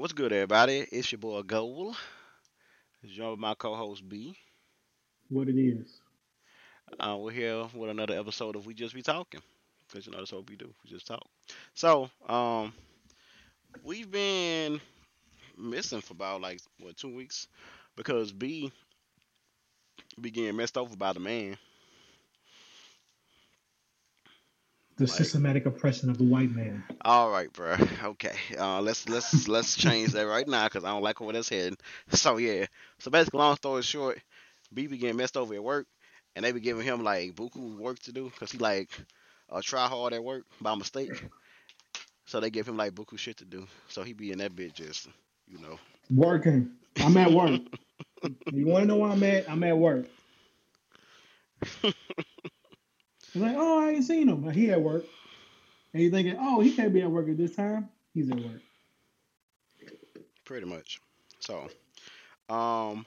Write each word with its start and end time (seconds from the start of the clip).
What's 0.00 0.14
good, 0.14 0.32
everybody? 0.32 0.86
It's 0.90 1.12
your 1.12 1.18
boy 1.18 1.42
Goal. 1.42 1.94
Joined 3.04 3.32
with 3.32 3.38
my 3.38 3.52
co-host 3.52 4.08
B. 4.08 4.34
What 5.28 5.46
it 5.46 5.60
is. 5.60 6.00
Uh, 6.98 7.18
we're 7.20 7.32
here 7.32 7.66
with 7.74 7.90
another 7.90 8.18
episode 8.18 8.56
of 8.56 8.64
We 8.64 8.72
Just 8.72 8.94
Be 8.94 9.02
Talking, 9.02 9.42
because 9.86 10.06
you 10.06 10.12
know 10.12 10.16
that's 10.16 10.32
what 10.32 10.48
we 10.48 10.56
do. 10.56 10.72
We 10.82 10.88
just 10.88 11.06
talk. 11.06 11.26
So, 11.74 12.08
um, 12.26 12.72
we've 13.84 14.10
been 14.10 14.80
missing 15.58 16.00
for 16.00 16.14
about 16.14 16.40
like 16.40 16.62
what 16.78 16.96
two 16.96 17.14
weeks 17.14 17.46
because 17.94 18.32
B 18.32 18.72
began 20.18 20.56
messed 20.56 20.78
over 20.78 20.96
by 20.96 21.12
the 21.12 21.20
man. 21.20 21.58
The 25.00 25.06
Like- 25.06 25.16
systematic 25.16 25.64
oppression 25.64 26.10
of 26.10 26.18
the 26.18 26.24
white 26.24 26.50
man. 26.50 26.84
All 27.06 27.30
right, 27.30 27.50
bro. 27.50 27.74
Okay. 28.02 28.36
Uh, 28.58 28.82
let's 28.82 29.08
let's 29.08 29.48
let's 29.48 29.74
change 29.74 30.12
that 30.12 30.26
right 30.26 30.46
now 30.46 30.64
because 30.64 30.84
I 30.84 30.90
don't 30.90 31.02
like 31.02 31.18
where 31.22 31.32
that's 31.32 31.48
heading. 31.48 31.78
So 32.10 32.36
yeah. 32.36 32.66
So 32.98 33.10
basically, 33.10 33.38
long 33.38 33.56
story 33.56 33.80
short, 33.80 34.20
B 34.74 34.86
getting 34.88 35.16
messed 35.16 35.38
over 35.38 35.54
at 35.54 35.64
work, 35.64 35.86
and 36.36 36.44
they 36.44 36.52
be 36.52 36.60
giving 36.60 36.84
him 36.84 37.02
like 37.02 37.34
buku 37.34 37.78
work 37.78 37.98
to 38.00 38.12
do 38.12 38.24
because 38.24 38.52
he 38.52 38.58
like 38.58 38.90
uh, 39.48 39.62
try 39.64 39.86
hard 39.86 40.12
at 40.12 40.22
work 40.22 40.44
by 40.60 40.74
mistake. 40.74 41.24
So 42.26 42.38
they 42.40 42.50
give 42.50 42.68
him 42.68 42.76
like 42.76 42.92
buku 42.92 43.18
shit 43.18 43.38
to 43.38 43.46
do. 43.46 43.66
So 43.88 44.02
he 44.02 44.12
be 44.12 44.32
in 44.32 44.38
that 44.40 44.54
bitch 44.54 44.74
just 44.74 45.08
you 45.48 45.56
know. 45.60 45.78
Working. 46.10 46.72
I'm 46.98 47.16
at 47.16 47.32
work. 47.32 47.62
you 48.52 48.66
want 48.66 48.82
to 48.82 48.86
know 48.86 48.96
where 48.96 49.12
I'm 49.12 49.22
at? 49.22 49.48
I'm 49.48 49.64
at 49.64 49.78
work. 49.78 50.04
Like, 53.34 53.54
oh, 53.56 53.80
I 53.86 53.90
ain't 53.90 54.04
seen 54.04 54.28
him. 54.28 54.48
He 54.50 54.70
at 54.70 54.80
work. 54.80 55.04
And 55.92 56.02
you're 56.02 56.12
thinking, 56.12 56.36
oh, 56.38 56.60
he 56.60 56.74
can't 56.74 56.92
be 56.92 57.02
at 57.02 57.10
work 57.10 57.28
at 57.28 57.36
this 57.36 57.54
time. 57.54 57.88
He's 58.12 58.30
at 58.30 58.36
work. 58.36 58.60
pretty 60.44 60.66
much. 60.66 61.00
So, 61.38 61.68
um, 62.48 63.06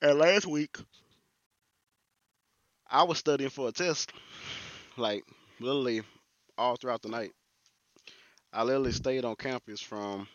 and 0.00 0.18
last 0.18 0.46
week 0.46 0.76
I 2.90 3.02
was 3.02 3.18
studying 3.18 3.50
for 3.50 3.68
a 3.68 3.72
test, 3.72 4.12
like 4.96 5.22
literally 5.60 6.02
all 6.56 6.76
throughout 6.76 7.02
the 7.02 7.08
night. 7.10 7.32
I 8.52 8.62
literally 8.62 8.92
stayed 8.92 9.24
on 9.24 9.36
campus 9.36 9.80
from 9.80 10.26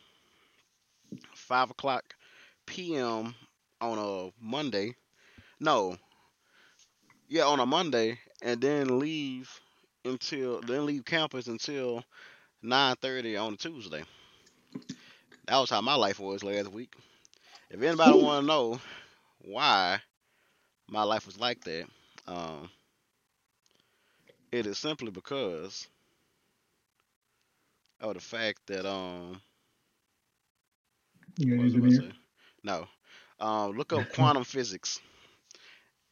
five 1.34 1.72
o'clock 1.72 2.04
p.m. 2.66 3.36
on 3.82 3.98
a 3.98 4.30
Monday. 4.40 4.94
No, 5.60 5.98
yeah, 7.28 7.46
on 7.46 7.60
a 7.60 7.66
Monday, 7.66 8.20
and 8.42 8.62
then 8.62 9.00
leave 9.00 9.60
until 10.06 10.62
then 10.62 10.86
leave 10.86 11.06
campus 11.06 11.48
until 11.48 12.04
nine 12.62 12.96
thirty 12.98 13.36
on 13.36 13.54
a 13.54 13.58
Tuesday. 13.58 14.04
That 15.46 15.58
was 15.58 15.70
how 15.70 15.82
my 15.82 15.96
life 15.96 16.20
was 16.20 16.44
last 16.44 16.70
week. 16.72 16.94
If 17.70 17.82
anybody 17.82 18.18
want 18.18 18.44
to 18.44 18.48
know 18.48 18.82
why 19.40 20.02
my 20.88 21.04
life 21.04 21.26
was 21.26 21.40
like 21.40 21.62
that, 21.64 21.88
um, 22.28 22.70
it 24.52 24.66
is 24.66 24.78
simply 24.78 25.12
because 25.12 25.88
of 28.00 28.14
the 28.14 28.20
fact 28.22 28.66
that 28.68 28.86
um, 28.86 29.42
You're 31.38 31.58
what 31.58 31.64
was 31.66 31.76
I 31.76 31.90
say? 31.90 32.12
No, 32.64 32.88
um, 33.40 33.72
look 33.78 33.94
up 33.94 34.08
quantum 34.10 34.44
physics, 34.44 35.00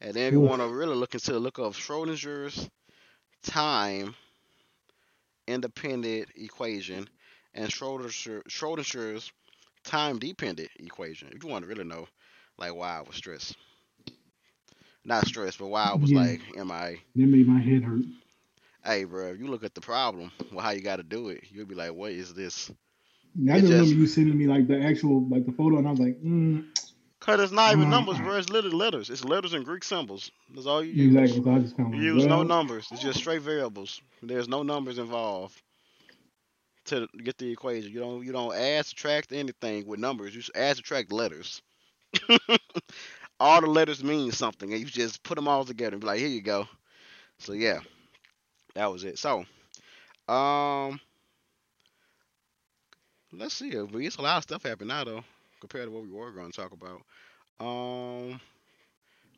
and 0.03 0.13
then 0.15 0.27
if 0.27 0.33
you 0.33 0.41
want 0.41 0.61
to 0.61 0.69
really 0.69 0.95
look 0.95 1.15
into 1.15 1.33
the 1.33 1.39
look 1.39 1.59
of 1.59 1.75
Schrodinger's 1.77 2.69
time 3.43 4.15
independent 5.47 6.29
equation 6.35 7.09
and 7.53 7.69
Schrodinger, 7.69 8.43
Schrodinger's 8.49 9.31
time 9.83 10.19
dependent 10.19 10.69
equation. 10.79 11.29
If 11.33 11.43
you 11.43 11.49
want 11.49 11.63
to 11.63 11.69
really 11.69 11.85
know, 11.85 12.07
like 12.57 12.75
why 12.75 12.97
I 12.99 13.01
was 13.01 13.15
stressed, 13.17 13.55
not 15.05 15.27
stressed, 15.27 15.59
but 15.59 15.67
why 15.67 15.89
I 15.89 15.95
was 15.95 16.11
Yeah. 16.11 16.19
like, 16.19 16.41
am 16.57 16.71
I? 16.71 16.99
That 17.15 17.27
made 17.27 17.47
my 17.47 17.59
head 17.59 17.83
hurt. 17.83 18.05
Hey, 18.85 19.05
bro, 19.05 19.31
if 19.31 19.39
you 19.39 19.47
look 19.47 19.63
at 19.63 19.73
the 19.75 19.81
problem, 19.81 20.31
well, 20.51 20.63
how 20.63 20.71
you 20.71 20.81
got 20.81 20.97
to 20.97 21.03
do 21.03 21.29
it, 21.29 21.45
you'll 21.51 21.65
be 21.65 21.75
like, 21.75 21.93
what 21.93 22.11
is 22.11 22.33
this? 22.33 22.69
I 23.49 23.57
It 23.57 23.61
just 23.61 23.71
remember 23.71 23.93
just- 23.93 23.95
you 23.95 24.07
sending 24.07 24.37
me 24.37 24.47
like 24.47 24.67
the 24.67 24.79
actual 24.81 25.27
like 25.29 25.45
the 25.45 25.51
photo, 25.53 25.77
and 25.79 25.87
I 25.87 25.91
was 25.91 25.99
like, 25.99 26.21
mm, 26.21 26.65
Cause 27.23 27.39
it's 27.39 27.53
not 27.53 27.71
even 27.71 27.89
numbers, 27.89 28.19
bro. 28.19 28.35
It's 28.35 28.49
literally 28.49 28.75
letters. 28.75 29.09
It's 29.09 29.23
letters 29.23 29.53
and 29.53 29.63
Greek 29.63 29.85
symbols. 29.85 30.29
That's 30.53 30.67
all 30.67 30.83
you 30.83 30.91
use. 30.91 31.15
exactly. 31.15 31.41
So 31.41 31.51
I 31.51 31.59
just 31.59 31.77
kind 31.77 31.93
of 31.93 31.99
You 31.99 32.15
use 32.15 32.25
no 32.25 32.43
numbers. 32.43 32.89
It's 32.91 33.01
just 33.01 33.19
straight 33.19 33.41
variables. 33.41 34.01
There's 34.21 34.49
no 34.49 34.61
numbers 34.61 34.97
involved 34.97 35.61
to 36.85 37.07
get 37.23 37.37
the 37.37 37.49
equation. 37.49 37.93
You 37.93 37.99
don't 38.01 38.25
you 38.25 38.33
don't 38.33 38.53
add 38.53 38.85
subtract 38.85 39.31
anything 39.31 39.87
with 39.87 40.01
numbers. 40.01 40.35
You 40.35 40.41
just 40.41 40.55
add 40.55 40.75
subtract 40.75 41.13
letters. 41.13 41.61
all 43.39 43.61
the 43.61 43.67
letters 43.67 44.03
mean 44.03 44.33
something, 44.33 44.71
and 44.71 44.81
you 44.81 44.85
just 44.85 45.23
put 45.23 45.35
them 45.35 45.47
all 45.47 45.63
together 45.63 45.93
and 45.93 46.01
be 46.01 46.07
like, 46.07 46.19
here 46.19 46.27
you 46.27 46.41
go. 46.41 46.67
So 47.39 47.53
yeah, 47.53 47.79
that 48.75 48.91
was 48.91 49.05
it. 49.05 49.17
So, 49.17 49.45
um, 50.27 50.99
let's 53.31 53.53
see. 53.53 53.69
It's 53.69 54.17
a 54.17 54.21
lot 54.21 54.37
of 54.37 54.43
stuff 54.43 54.63
happening 54.63 54.89
now 54.89 55.03
though, 55.05 55.23
compared 55.63 55.85
to 55.85 55.91
what 55.91 56.03
we 56.03 56.09
were 56.09 56.29
going 56.31 56.51
to 56.51 56.61
talk 56.61 56.73
about. 56.73 57.01
Um, 57.57 58.33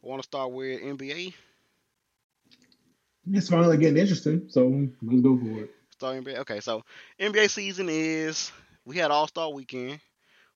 I 0.03 0.08
want 0.08 0.24
to 0.24 0.28
start 0.28 0.52
with 0.52 0.81
NBA. 0.81 1.36
It's 3.31 3.47
finally 3.47 3.78
getting 3.78 3.97
interesting. 3.97 4.47
So 4.50 4.88
let's 5.03 5.22
go 5.22 5.38
for 5.38 5.66
it. 5.66 5.72
Start 5.91 6.24
NBA. 6.24 6.40
Okay, 6.40 6.59
so 6.62 6.84
NBA 7.19 7.52
season 7.52 7.90
is 7.90 8.52
we 8.85 8.97
had 8.97 9.12
All 9.12 9.28
Star 9.28 9.52
Weekend, 9.53 10.00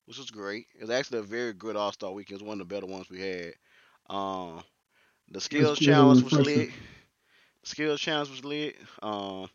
which 0.06 0.18
was 0.18 0.32
great. 0.32 0.66
It 0.74 0.80
was 0.80 0.90
actually 0.90 1.20
a 1.20 1.22
very 1.22 1.52
good 1.52 1.76
All 1.76 1.92
Star 1.92 2.10
Weekend. 2.10 2.40
It 2.40 2.42
was 2.42 2.48
one 2.48 2.60
of 2.60 2.68
the 2.68 2.74
better 2.74 2.86
ones 2.86 3.08
we 3.08 3.20
had. 3.20 3.52
Um, 4.08 4.64
the 5.30 5.40
skills 5.40 5.78
challenge 5.78 6.24
was 6.24 6.32
lit. 6.32 6.70
Skills 7.62 8.00
challenge 8.00 8.30
was 8.30 8.44
lit. 8.44 8.74
Um, 9.02 9.48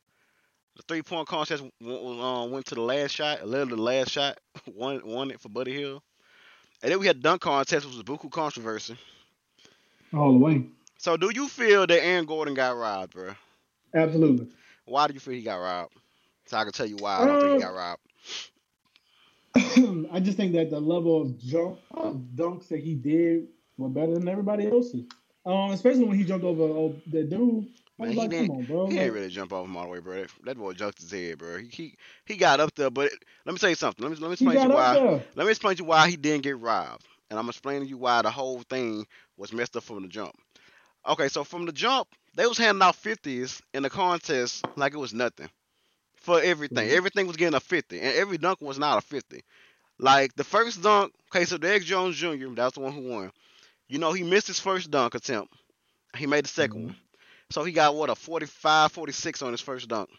the 0.75 0.83
three 0.87 1.01
point 1.01 1.27
contest 1.27 1.63
um, 1.63 2.51
went 2.51 2.65
to 2.67 2.75
the 2.75 2.81
last 2.81 3.11
shot. 3.11 3.41
a 3.41 3.45
Literally 3.45 3.75
the 3.75 3.81
last 3.81 4.11
shot 4.11 4.37
won 4.73 5.01
won 5.05 5.31
it 5.31 5.39
for 5.41 5.49
Buddy 5.49 5.73
Hield. 5.73 6.01
And 6.83 6.91
then 6.91 6.99
we 6.99 7.07
had 7.07 7.21
dunk 7.21 7.41
contest, 7.41 7.85
which 7.85 7.95
was 7.95 8.03
Buku 8.03 8.29
controversy. 8.29 8.97
All 10.13 10.31
the 10.31 10.37
way. 10.37 10.63
So, 10.97 11.17
do 11.17 11.31
you 11.33 11.47
feel 11.47 11.87
that 11.87 12.03
Aaron 12.03 12.25
Gordon 12.25 12.53
got 12.53 12.75
robbed, 12.77 13.13
bro? 13.13 13.31
Absolutely. 13.93 14.47
Why 14.85 15.07
do 15.07 15.13
you 15.13 15.19
feel 15.19 15.33
he 15.33 15.41
got 15.41 15.57
robbed? 15.57 15.93
So 16.45 16.57
I 16.57 16.63
can 16.63 16.73
tell 16.73 16.85
you 16.85 16.97
why 16.97 17.21
I 17.21 17.25
don't 17.25 17.39
think 17.41 17.49
he 17.49 17.63
Um, 17.63 17.73
got 17.73 17.73
robbed. 17.75 18.01
I 20.11 20.19
just 20.19 20.37
think 20.37 20.53
that 20.53 20.69
the 20.69 20.79
level 20.79 21.21
of 21.21 21.39
jump 21.39 21.79
of 21.91 22.15
dunks 22.35 22.67
that 22.67 22.79
he 22.81 22.93
did 22.93 23.47
were 23.77 23.89
better 23.89 24.13
than 24.13 24.27
everybody 24.27 24.67
else's. 24.67 25.05
Um, 25.45 25.71
especially 25.71 26.05
when 26.05 26.17
he 26.17 26.23
jumped 26.23 26.45
over 26.45 26.63
oh, 26.63 26.95
the 27.07 27.23
dude. 27.23 27.67
Man, 27.97 28.11
he 28.11 28.17
like, 28.17 28.29
didn't- 28.29 28.49
on, 28.51 28.63
bro. 28.65 28.87
He 28.87 28.95
didn't 28.95 29.13
really 29.13 29.29
jump 29.29 29.53
off 29.53 29.65
him 29.65 29.77
all 29.77 29.83
the 29.83 29.89
way, 29.89 29.99
bro. 29.99 30.21
That, 30.21 30.29
that 30.43 30.57
boy 30.57 30.73
jumped 30.73 30.99
his 30.99 31.11
head, 31.11 31.37
bro. 31.37 31.57
He, 31.57 31.67
he 31.67 31.97
he 32.25 32.35
got 32.35 32.59
up 32.59 32.73
there, 32.75 32.89
but 32.89 33.11
let 33.45 33.53
me 33.53 33.57
tell 33.59 33.69
you 33.69 33.75
something. 33.75 34.03
Let 34.03 34.11
me 34.11 34.17
let 34.21 34.27
me 34.27 34.33
explain 34.33 34.55
to 34.57 34.63
you 34.63 34.69
why. 34.69 34.93
there. 34.93 35.23
Let 35.35 35.45
me 35.45 35.51
explain 35.51 35.75
to 35.77 35.83
you 35.83 35.87
why 35.87 36.09
he 36.09 36.17
didn't 36.17 36.43
get 36.43 36.57
robbed, 36.59 37.05
and 37.29 37.39
I'm 37.39 37.47
explaining 37.49 37.83
to 37.83 37.87
you 37.89 37.97
why 37.97 38.21
the 38.21 38.31
whole 38.31 38.61
thing 38.69 39.05
was 39.37 39.53
messed 39.53 39.75
up 39.77 39.83
from 39.83 40.01
the 40.01 40.07
jump. 40.09 40.33
Okay, 41.07 41.27
so 41.29 41.43
from 41.43 41.65
the 41.65 41.71
jump, 41.71 42.07
they 42.35 42.45
was 42.47 42.57
handing 42.57 42.81
out 42.81 42.95
fifties 42.95 43.61
in 43.73 43.83
the 43.83 43.89
contest 43.89 44.65
like 44.75 44.93
it 44.93 44.97
was 44.97 45.13
nothing 45.13 45.49
for 46.17 46.41
everything. 46.41 46.87
Mhm. 46.89 46.93
Everything 46.97 47.27
was 47.27 47.37
getting 47.37 47.55
a 47.55 47.59
fifty, 47.59 47.99
and 48.01 48.15
every 48.15 48.37
dunk 48.37 48.59
was 48.61 48.77
not 48.79 48.97
a 48.97 49.01
fifty. 49.01 49.41
Like 49.99 50.35
the 50.35 50.43
first 50.43 50.81
dunk, 50.83 51.13
okay, 51.33 51.45
so 51.45 51.57
Derrick 51.57 51.83
Jones 51.83 52.17
Jr. 52.17 52.47
That's 52.55 52.73
the 52.75 52.81
one 52.81 52.91
who 52.93 53.07
won. 53.07 53.31
You 53.87 53.99
know, 53.99 54.11
he 54.13 54.23
missed 54.23 54.47
his 54.47 54.59
first 54.59 54.91
dunk 54.91 55.15
attempt. 55.15 55.53
He 56.17 56.25
made 56.27 56.45
the 56.45 56.49
2nd 56.49 56.73
Mhm. 56.73 56.85
one. 56.87 56.95
So 57.51 57.63
he 57.63 57.71
got 57.71 57.95
what 57.95 58.09
a 58.09 58.15
45, 58.15 58.91
46 58.91 59.41
on 59.41 59.51
his 59.51 59.61
first 59.61 59.87
dunk. 59.87 60.09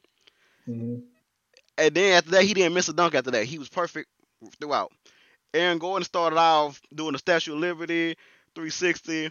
Mhm. 0.69 1.03
And 1.78 1.94
then 1.94 2.12
after 2.19 2.31
that, 2.32 2.44
he 2.44 2.54
didn't 2.54 2.75
miss 2.75 2.88
a 2.88 2.92
dunk 2.92 3.14
after 3.14 3.31
that. 3.32 3.44
He 3.44 3.59
was 3.59 3.69
perfect 3.69 4.09
throughout. 4.60 4.92
Aaron 5.54 5.78
Gordon 5.78 6.04
started 6.04 6.36
off 6.39 6.80
doing 6.95 7.12
the 7.12 7.18
Statue 7.18 7.54
of 7.54 7.59
Liberty, 7.60 8.16
360, 8.54 9.30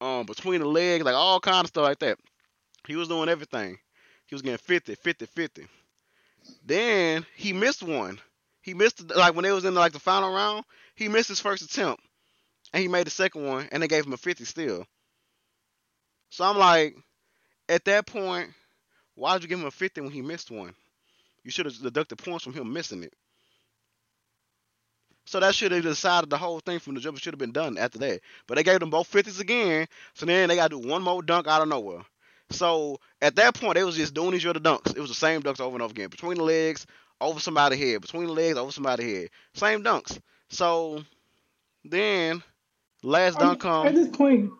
um, 0.00 0.26
between 0.26 0.60
the 0.60 0.66
legs, 0.68 1.04
like 1.04 1.14
all 1.14 1.40
kind 1.40 1.64
of 1.64 1.68
stuff 1.68 1.84
like 1.84 1.98
that. 2.00 2.18
He 2.86 2.96
was 2.96 3.08
doing 3.08 3.28
everything. 3.28 3.78
He 4.26 4.34
was 4.34 4.42
getting 4.42 4.58
50, 4.58 4.94
50, 4.94 5.26
50. 5.26 5.66
Then 6.64 7.26
he 7.36 7.52
missed 7.52 7.82
one. 7.82 8.20
He 8.62 8.74
missed 8.74 9.10
like 9.14 9.34
when 9.34 9.44
they 9.44 9.52
was 9.52 9.64
in 9.64 9.74
like 9.74 9.92
the 9.92 9.98
final 10.00 10.32
round. 10.32 10.64
He 10.94 11.08
missed 11.08 11.28
his 11.28 11.40
first 11.40 11.62
attempt, 11.62 12.02
and 12.72 12.82
he 12.82 12.88
made 12.88 13.06
the 13.06 13.10
second 13.10 13.44
one, 13.46 13.68
and 13.72 13.82
they 13.82 13.88
gave 13.88 14.06
him 14.06 14.12
a 14.12 14.16
50 14.18 14.44
still. 14.44 14.86
So 16.30 16.44
I'm 16.44 16.56
like, 16.56 16.96
at 17.68 17.84
that 17.84 18.06
point, 18.06 18.50
why 19.14 19.34
did 19.34 19.42
you 19.42 19.48
give 19.48 19.60
him 19.60 19.66
a 19.66 19.70
50 19.70 20.00
when 20.00 20.10
he 20.10 20.22
missed 20.22 20.50
one? 20.50 20.74
You 21.44 21.50
should 21.50 21.66
have 21.66 21.80
deducted 21.80 22.18
points 22.18 22.44
from 22.44 22.54
him 22.54 22.72
missing 22.72 23.02
it. 23.02 23.12
So 25.26 25.38
that 25.40 25.54
should 25.54 25.72
have 25.72 25.82
decided 25.82 26.30
the 26.30 26.38
whole 26.38 26.60
thing 26.60 26.78
from 26.78 26.94
the 26.94 27.00
jump. 27.00 27.16
It 27.16 27.22
should 27.22 27.34
have 27.34 27.38
been 27.38 27.52
done 27.52 27.78
after 27.78 27.98
that. 27.98 28.20
But 28.46 28.56
they 28.56 28.62
gave 28.62 28.80
them 28.80 28.90
both 28.90 29.10
50s 29.10 29.40
again. 29.40 29.86
So 30.14 30.26
then 30.26 30.48
they 30.48 30.56
got 30.56 30.70
to 30.70 30.80
do 30.80 30.88
one 30.88 31.02
more 31.02 31.22
dunk 31.22 31.46
out 31.46 31.62
of 31.62 31.68
nowhere. 31.68 32.02
So 32.50 32.98
at 33.22 33.36
that 33.36 33.54
point, 33.54 33.74
they 33.74 33.84
was 33.84 33.96
just 33.96 34.14
doing 34.14 34.34
each 34.34 34.46
other 34.46 34.58
dunks. 34.58 34.96
It 34.96 35.00
was 35.00 35.10
the 35.10 35.14
same 35.14 35.42
dunks 35.42 35.60
over 35.60 35.76
and 35.76 35.82
over 35.82 35.92
again. 35.92 36.08
Between 36.08 36.38
the 36.38 36.42
legs, 36.44 36.86
over 37.20 37.38
somebody's 37.38 37.78
head, 37.78 38.00
between 38.00 38.26
the 38.26 38.32
legs, 38.32 38.58
over 38.58 38.72
somebody's 38.72 39.14
head. 39.14 39.30
Same 39.54 39.84
dunks. 39.84 40.18
So 40.48 41.04
then 41.84 42.42
last 43.02 43.38
dunk 43.38 43.64
I, 43.64 43.86
at 43.86 43.94
this 43.94 44.08
point, 44.08 44.50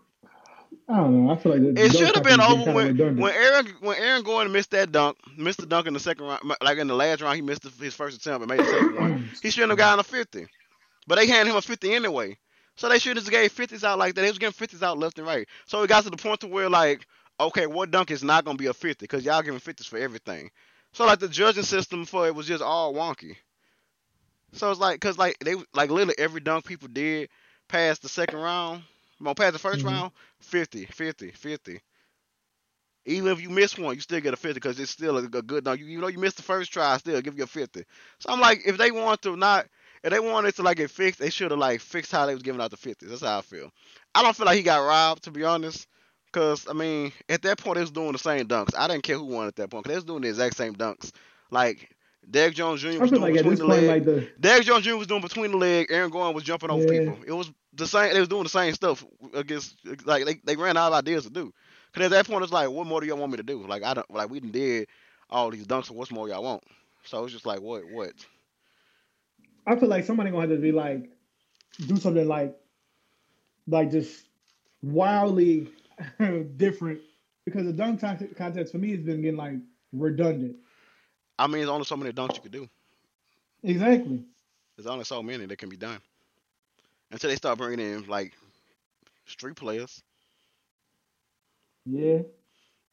I 0.88 0.96
don't 0.98 1.24
know. 1.26 1.30
I 1.32 1.36
feel 1.36 1.52
like 1.52 1.62
It 1.76 1.92
should 1.92 2.14
have 2.14 2.22
been 2.24 2.40
over 2.40 2.66
when 2.70 2.92
when 3.16 3.32
Aaron 3.34 3.66
when 3.80 3.96
Aaron 3.98 4.22
Gordon 4.22 4.52
missed 4.52 4.70
that 4.72 4.92
dunk, 4.92 5.16
missed 5.36 5.60
the 5.60 5.66
dunk 5.66 5.86
in 5.86 5.94
the 5.94 6.00
second 6.00 6.24
round, 6.26 6.54
like 6.62 6.78
in 6.78 6.86
the 6.88 6.94
last 6.94 7.20
round, 7.22 7.36
he 7.36 7.42
missed 7.42 7.62
the, 7.62 7.84
his 7.84 7.94
first 7.94 8.16
attempt 8.18 8.42
and 8.42 8.50
made 8.50 8.60
the 8.62 8.66
second 8.66 8.94
one. 8.94 9.14
He 9.40 9.50
shouldn't 9.50 9.70
have 9.70 9.78
gotten 9.78 10.00
a 10.00 10.04
fifty, 10.04 10.46
but 11.06 11.16
they 11.16 11.26
handed 11.26 11.50
him 11.50 11.56
a 11.56 11.62
fifty 11.62 11.92
anyway. 11.94 12.38
So 12.76 12.88
they 12.88 12.98
should 12.98 13.16
have 13.16 13.24
just 13.24 13.30
gave 13.32 13.52
fifties 13.52 13.84
out 13.84 13.98
like 13.98 14.14
that. 14.14 14.22
They 14.22 14.28
was 14.28 14.38
getting 14.38 14.52
fifties 14.52 14.82
out 14.82 14.98
left 14.98 15.18
and 15.18 15.26
right. 15.26 15.48
So 15.66 15.82
it 15.82 15.88
got 15.88 16.04
to 16.04 16.10
the 16.10 16.16
point 16.16 16.40
to 16.40 16.46
where 16.48 16.68
like, 16.70 17.06
okay, 17.40 17.66
what 17.66 17.90
dunk 17.90 18.10
is 18.10 18.22
not 18.24 18.44
gonna 18.44 18.58
be 18.58 18.66
a 18.66 18.74
fifty? 18.74 19.06
Cause 19.06 19.24
y'all 19.24 19.42
giving 19.42 19.60
fifties 19.60 19.86
for 19.86 19.98
everything. 19.98 20.50
So 20.92 21.06
like 21.06 21.18
the 21.20 21.28
judging 21.28 21.62
system 21.64 22.04
for 22.06 22.26
it 22.26 22.34
was 22.34 22.46
just 22.46 22.62
all 22.62 22.94
wonky. 22.94 23.36
So 24.52 24.70
it's 24.70 24.80
like, 24.80 25.00
cause 25.00 25.18
like 25.18 25.38
they 25.40 25.54
like 25.74 25.90
literally 25.90 26.14
every 26.18 26.40
dunk 26.40 26.64
people 26.64 26.88
did 26.88 27.28
past 27.68 28.02
the 28.02 28.08
second 28.08 28.38
round, 28.40 28.82
well, 29.20 29.34
past 29.34 29.52
the 29.52 29.58
1st 29.58 29.82
Mhm. 29.82 29.84
round, 29.84 30.12
50, 30.40 30.86
50, 30.86 31.30
50. 31.32 31.80
Even 33.06 33.32
if 33.32 33.40
you 33.40 33.50
miss 33.50 33.76
one, 33.78 33.94
you 33.94 34.00
still 34.00 34.20
get 34.20 34.34
a 34.34 34.36
50 34.36 34.54
because 34.54 34.78
it's 34.78 34.90
still 34.90 35.16
a, 35.18 35.22
a 35.24 35.28
good 35.28 35.64
dunk. 35.64 35.80
You, 35.80 35.86
you 35.86 36.00
know 36.00 36.08
you 36.08 36.18
missed 36.18 36.36
the 36.36 36.42
first 36.42 36.72
try, 36.72 36.92
I 36.94 36.96
still 36.98 37.20
give 37.20 37.36
you 37.36 37.44
a 37.44 37.46
50. 37.46 37.84
So 38.18 38.30
I'm 38.30 38.40
like, 38.40 38.60
if 38.66 38.76
they 38.76 38.90
want 38.90 39.22
to 39.22 39.36
not, 39.36 39.66
if 40.02 40.10
they 40.10 40.20
wanted 40.20 40.54
to 40.56 40.62
like 40.62 40.76
get 40.78 40.90
fixed, 40.90 41.20
they 41.20 41.30
should 41.30 41.50
have 41.50 41.58
like 41.58 41.80
fixed 41.80 42.12
how 42.12 42.26
they 42.26 42.34
was 42.34 42.42
giving 42.42 42.60
out 42.60 42.70
the 42.70 42.76
50s. 42.76 43.10
That's 43.10 43.22
how 43.22 43.38
I 43.38 43.42
feel. 43.42 43.70
I 44.14 44.22
don't 44.22 44.36
feel 44.36 44.46
like 44.46 44.56
he 44.56 44.62
got 44.62 44.78
robbed 44.86 45.24
to 45.24 45.30
be 45.30 45.44
honest. 45.44 45.86
Cause 46.32 46.66
I 46.68 46.72
mean, 46.74 47.12
at 47.28 47.42
that 47.42 47.58
point 47.58 47.76
they 47.76 47.80
was 47.82 47.90
doing 47.90 48.12
the 48.12 48.18
same 48.18 48.46
dunks. 48.46 48.74
I 48.76 48.86
didn't 48.88 49.02
care 49.02 49.16
who 49.16 49.24
won 49.24 49.46
at 49.46 49.56
that 49.56 49.70
point. 49.70 49.84
Cause 49.84 49.90
they 49.90 49.96
was 49.96 50.04
doing 50.04 50.22
the 50.22 50.28
exact 50.28 50.56
same 50.56 50.74
dunks. 50.74 51.12
Like 51.50 51.90
Derrick 52.28 52.54
Jones 52.54 52.80
Jr. 52.80 53.00
Was 53.00 53.12
doing 53.12 53.30
like 53.32 53.32
between 53.32 53.58
the 53.58 53.64
leg. 53.66 53.84
like 53.86 54.04
the 54.04 54.28
Derrick 54.38 54.64
Jones 54.64 54.84
Jr. 54.84 54.98
was 54.98 55.06
doing 55.06 55.22
between 55.22 55.50
the 55.52 55.56
leg. 55.56 55.86
Aaron 55.90 56.10
Gordon 56.10 56.34
was 56.34 56.44
jumping 56.44 56.70
over 56.70 56.84
Yeah. 56.84 56.84
people. 56.84 57.18
It 57.26 57.32
was 57.32 57.50
the 57.74 57.86
same. 57.86 58.12
They 58.12 58.20
was 58.20 58.28
doing 58.28 58.44
the 58.44 58.48
same 58.48 58.74
stuff 58.74 59.04
against. 59.34 59.76
Like 60.04 60.24
they, 60.24 60.34
they 60.44 60.56
ran 60.56 60.76
out 60.76 60.92
of 60.92 60.98
ideas 60.98 61.24
to 61.24 61.30
do. 61.30 61.52
Cause 61.92 62.04
at 62.04 62.10
that 62.10 62.26
point 62.26 62.42
it's 62.44 62.52
like, 62.52 62.70
what 62.70 62.86
more 62.86 63.00
do 63.00 63.06
y'all 63.06 63.18
want 63.18 63.32
me 63.32 63.36
to 63.38 63.42
do? 63.42 63.66
Like 63.66 63.82
I 63.82 63.94
don't 63.94 64.10
like 64.10 64.30
we 64.30 64.40
did 64.40 64.88
all 65.28 65.50
these 65.50 65.66
dunks. 65.66 65.86
So 65.86 65.94
what's 65.94 66.12
more 66.12 66.28
y'all 66.28 66.42
want? 66.42 66.62
So 67.04 67.24
it's 67.24 67.32
just 67.32 67.46
like 67.46 67.60
what 67.60 67.82
what? 67.90 68.12
I 69.66 69.76
feel 69.76 69.88
like 69.88 70.04
somebody 70.04 70.30
gonna 70.30 70.42
have 70.42 70.50
to 70.50 70.56
be 70.56 70.72
like 70.72 71.10
do 71.86 71.96
something 71.96 72.26
like 72.26 72.56
like 73.66 73.90
just 73.90 74.26
wildly 74.82 75.68
different 76.56 77.00
because 77.44 77.66
the 77.66 77.72
dunk 77.72 78.00
con- 78.00 78.34
contest 78.36 78.72
for 78.72 78.78
me 78.78 78.90
has 78.92 79.00
been 79.00 79.22
getting 79.22 79.36
like 79.36 79.54
redundant. 79.92 80.56
I 81.38 81.46
mean, 81.46 81.58
there's 81.58 81.68
only 81.70 81.84
so 81.84 81.96
many 81.96 82.12
dunks 82.12 82.36
you 82.36 82.42
could 82.42 82.52
do. 82.52 82.68
Exactly. 83.62 84.24
There's 84.76 84.86
only 84.86 85.04
so 85.04 85.22
many 85.22 85.46
that 85.46 85.56
can 85.58 85.68
be 85.68 85.76
done 85.76 86.00
until 87.10 87.30
they 87.30 87.36
start 87.36 87.58
bringing 87.58 87.80
in 87.80 88.06
like 88.06 88.32
street 89.26 89.56
players. 89.56 90.02
Yeah. 91.86 92.20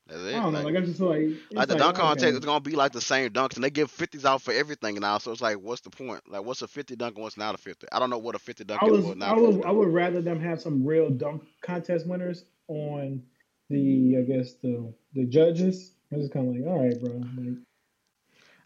That's 0.07 0.21
I 0.21 0.31
don't 0.31 0.53
know. 0.53 0.59
Like, 0.61 0.73
Like 0.73 0.83
I 0.83 0.85
just 0.85 0.99
like 1.01 1.29
like 1.51 1.67
the 1.67 1.75
dunk 1.75 1.97
contest 1.97 2.25
okay. 2.25 2.37
is 2.37 2.45
gonna 2.45 2.61
be 2.61 2.75
like 2.75 2.93
the 2.93 3.01
same 3.01 3.29
dunks, 3.31 3.55
and 3.55 3.63
they 3.63 3.69
give 3.69 3.91
fifties 3.91 4.23
out 4.23 4.41
for 4.41 4.53
everything 4.53 4.95
now. 4.95 5.17
So 5.17 5.31
it's 5.33 5.41
like, 5.41 5.57
what's 5.57 5.81
the 5.81 5.89
point? 5.89 6.21
Like, 6.29 6.45
what's 6.45 6.61
a 6.61 6.67
fifty 6.67 6.95
dunk 6.95 7.15
and 7.15 7.23
what's 7.23 7.35
not 7.35 7.55
a 7.55 7.57
fifty? 7.57 7.87
I 7.91 7.99
don't 7.99 8.09
know 8.09 8.17
what 8.17 8.33
a 8.35 8.39
fifty 8.39 8.63
dunk 8.63 8.83
I 8.83 8.85
is. 8.85 8.91
was 8.93 9.05
What 9.05 9.17
I 9.17 9.19
not 9.19 9.37
a 9.37 9.41
was 9.41 9.55
50 9.55 9.67
I 9.67 9.71
would 9.71 9.89
rather 9.89 10.21
them 10.21 10.39
have 10.39 10.61
some 10.61 10.85
real 10.85 11.09
dunk 11.09 11.43
contest 11.61 12.07
winners 12.07 12.45
on 12.69 13.21
the 13.69 14.17
I 14.19 14.21
guess 14.21 14.53
the 14.63 14.93
the 15.13 15.25
judges. 15.25 15.91
I'm 16.11 16.21
just 16.21 16.31
kind 16.31 16.47
of 16.47 16.55
like, 16.55 16.71
all 16.71 16.85
right, 16.85 17.01
bro. 17.01 17.21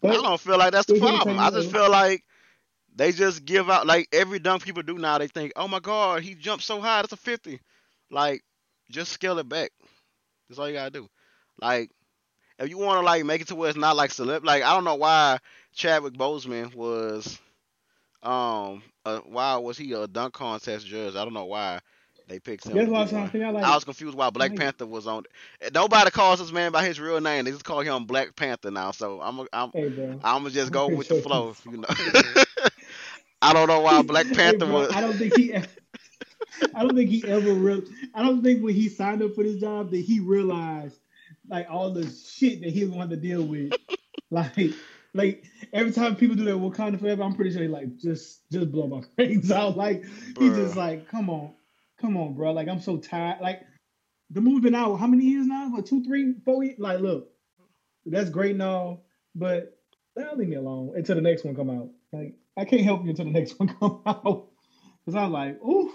Like, 0.00 0.18
I 0.18 0.22
don't 0.22 0.40
feel 0.40 0.58
like 0.58 0.72
that's 0.72 0.86
the 0.86 1.00
problem. 1.00 1.40
I 1.40 1.50
just 1.50 1.72
feel 1.72 1.90
like 1.90 2.22
they 2.94 3.12
just 3.12 3.44
give 3.44 3.70
out 3.70 3.86
like 3.86 4.08
every 4.12 4.38
dunk 4.38 4.64
people 4.64 4.82
do 4.82 4.98
now. 4.98 5.18
They 5.18 5.28
think, 5.28 5.52
oh 5.56 5.68
my 5.68 5.80
god, 5.80 6.22
he 6.22 6.34
jumped 6.34 6.64
so 6.64 6.80
high, 6.80 7.02
that's 7.02 7.12
a 7.12 7.16
fifty. 7.16 7.60
Like, 8.10 8.42
just 8.90 9.12
scale 9.12 9.38
it 9.38 9.48
back. 9.48 9.70
That's 10.48 10.58
all 10.58 10.68
you 10.68 10.74
gotta 10.74 10.90
do. 10.90 11.08
Like, 11.60 11.90
if 12.58 12.68
you 12.68 12.78
want 12.78 13.00
to 13.00 13.04
like 13.06 13.24
make 13.24 13.40
it 13.40 13.48
to 13.48 13.54
where 13.54 13.70
it's 13.70 13.78
not 13.78 13.96
like 13.96 14.10
celeb, 14.10 14.44
like 14.44 14.62
I 14.62 14.74
don't 14.74 14.84
know 14.84 14.96
why 14.96 15.38
Chadwick 15.74 16.14
Boseman 16.14 16.74
was, 16.74 17.38
um, 18.22 18.82
uh, 19.04 19.20
why 19.20 19.56
was 19.56 19.78
he 19.78 19.92
a 19.92 20.06
dunk 20.06 20.34
contest 20.34 20.86
judge? 20.86 21.16
I 21.16 21.24
don't 21.24 21.34
know 21.34 21.46
why 21.46 21.80
they 22.28 22.38
picked 22.38 22.66
him. 22.66 22.76
that's 22.76 22.88
why 22.88 22.98
I 22.98 23.02
was 23.02 23.10
trying 23.10 23.20
one. 23.22 23.28
to 23.28 23.32
figure 23.32 23.46
out 23.46 23.54
like 23.54 23.64
I 23.64 23.74
was 23.74 23.84
confused 23.84 24.16
why 24.16 24.30
Black 24.30 24.50
like- 24.50 24.58
Panther 24.58 24.86
was 24.86 25.06
on. 25.06 25.24
Nobody 25.72 26.10
calls 26.10 26.38
this 26.38 26.52
man 26.52 26.72
by 26.72 26.84
his 26.84 27.00
real 27.00 27.20
name. 27.20 27.44
They 27.44 27.50
just 27.50 27.64
call 27.64 27.80
him 27.80 28.04
Black 28.04 28.36
Panther 28.36 28.70
now. 28.70 28.90
So 28.90 29.20
I'm, 29.20 29.38
a, 29.40 29.46
I'm, 29.52 29.70
hey. 29.72 30.18
I'm 30.22 30.42
gonna 30.42 30.50
just 30.50 30.72
go 30.72 30.88
with 30.88 31.08
the 31.08 31.22
flow. 31.22 31.54
You 31.64 31.78
know. 31.78 31.88
I 33.42 33.52
don't 33.52 33.68
know 33.68 33.80
why 33.80 34.02
Black 34.02 34.26
Hey, 34.26 34.34
Panther 34.34 34.66
bro, 34.66 34.74
was. 34.74 34.92
I 34.92 35.00
don't 35.00 35.18
think 35.18 35.34
he. 35.34 35.54
I 36.74 36.82
don't 36.82 36.94
think 36.94 37.10
he 37.10 37.24
ever 37.26 37.52
real. 37.52 37.82
I 38.14 38.22
don't 38.22 38.42
think 38.42 38.62
when 38.62 38.74
he 38.74 38.88
signed 38.88 39.22
up 39.22 39.34
for 39.34 39.42
this 39.42 39.60
job 39.60 39.90
that 39.90 40.00
he 40.00 40.20
realized 40.20 40.98
like 41.48 41.66
all 41.70 41.90
the 41.92 42.08
shit 42.08 42.60
that 42.62 42.70
he 42.70 42.84
wanted 42.84 43.10
to 43.10 43.16
deal 43.16 43.42
with. 43.42 43.72
like, 44.30 44.74
like 45.14 45.44
every 45.72 45.92
time 45.92 46.16
people 46.16 46.36
do 46.36 46.44
that 46.44 46.52
Wakanda 46.52 47.00
Forever, 47.00 47.22
I'm 47.22 47.34
pretty 47.34 47.52
sure 47.52 47.62
he 47.62 47.68
like 47.68 47.96
just 47.96 48.50
just 48.50 48.70
blow 48.70 48.86
my 48.86 49.02
brains 49.16 49.50
out. 49.50 49.76
Like 49.76 50.04
he 50.04 50.10
Bruh. 50.34 50.56
just 50.56 50.76
like, 50.76 51.08
come 51.08 51.30
on, 51.30 51.54
come 52.00 52.16
on, 52.16 52.34
bro. 52.34 52.52
Like 52.52 52.68
I'm 52.68 52.80
so 52.80 52.98
tired. 52.98 53.40
Like 53.40 53.62
the 54.30 54.40
movie 54.40 54.60
been 54.60 54.74
out 54.74 54.96
how 54.96 55.06
many 55.06 55.24
years 55.24 55.46
now? 55.46 55.70
What 55.70 55.86
two, 55.86 56.04
three, 56.04 56.34
four 56.44 56.62
years? 56.64 56.78
Like, 56.78 57.00
look, 57.00 57.28
that's 58.06 58.30
great 58.30 58.52
and 58.52 58.62
all, 58.62 59.04
but 59.34 59.76
leave 60.36 60.48
me 60.48 60.56
alone 60.56 60.92
until 60.96 61.16
the 61.16 61.20
next 61.20 61.44
one 61.44 61.56
come 61.56 61.70
out. 61.70 61.90
Like 62.12 62.34
I 62.56 62.64
can't 62.64 62.82
help 62.82 63.04
you 63.04 63.10
until 63.10 63.26
the 63.26 63.30
next 63.38 63.58
one 63.58 63.68
come 63.68 64.02
out. 64.06 64.48
Cause 65.04 65.14
I 65.16 65.24
was 65.24 65.32
like, 65.32 65.62
oof, 65.62 65.92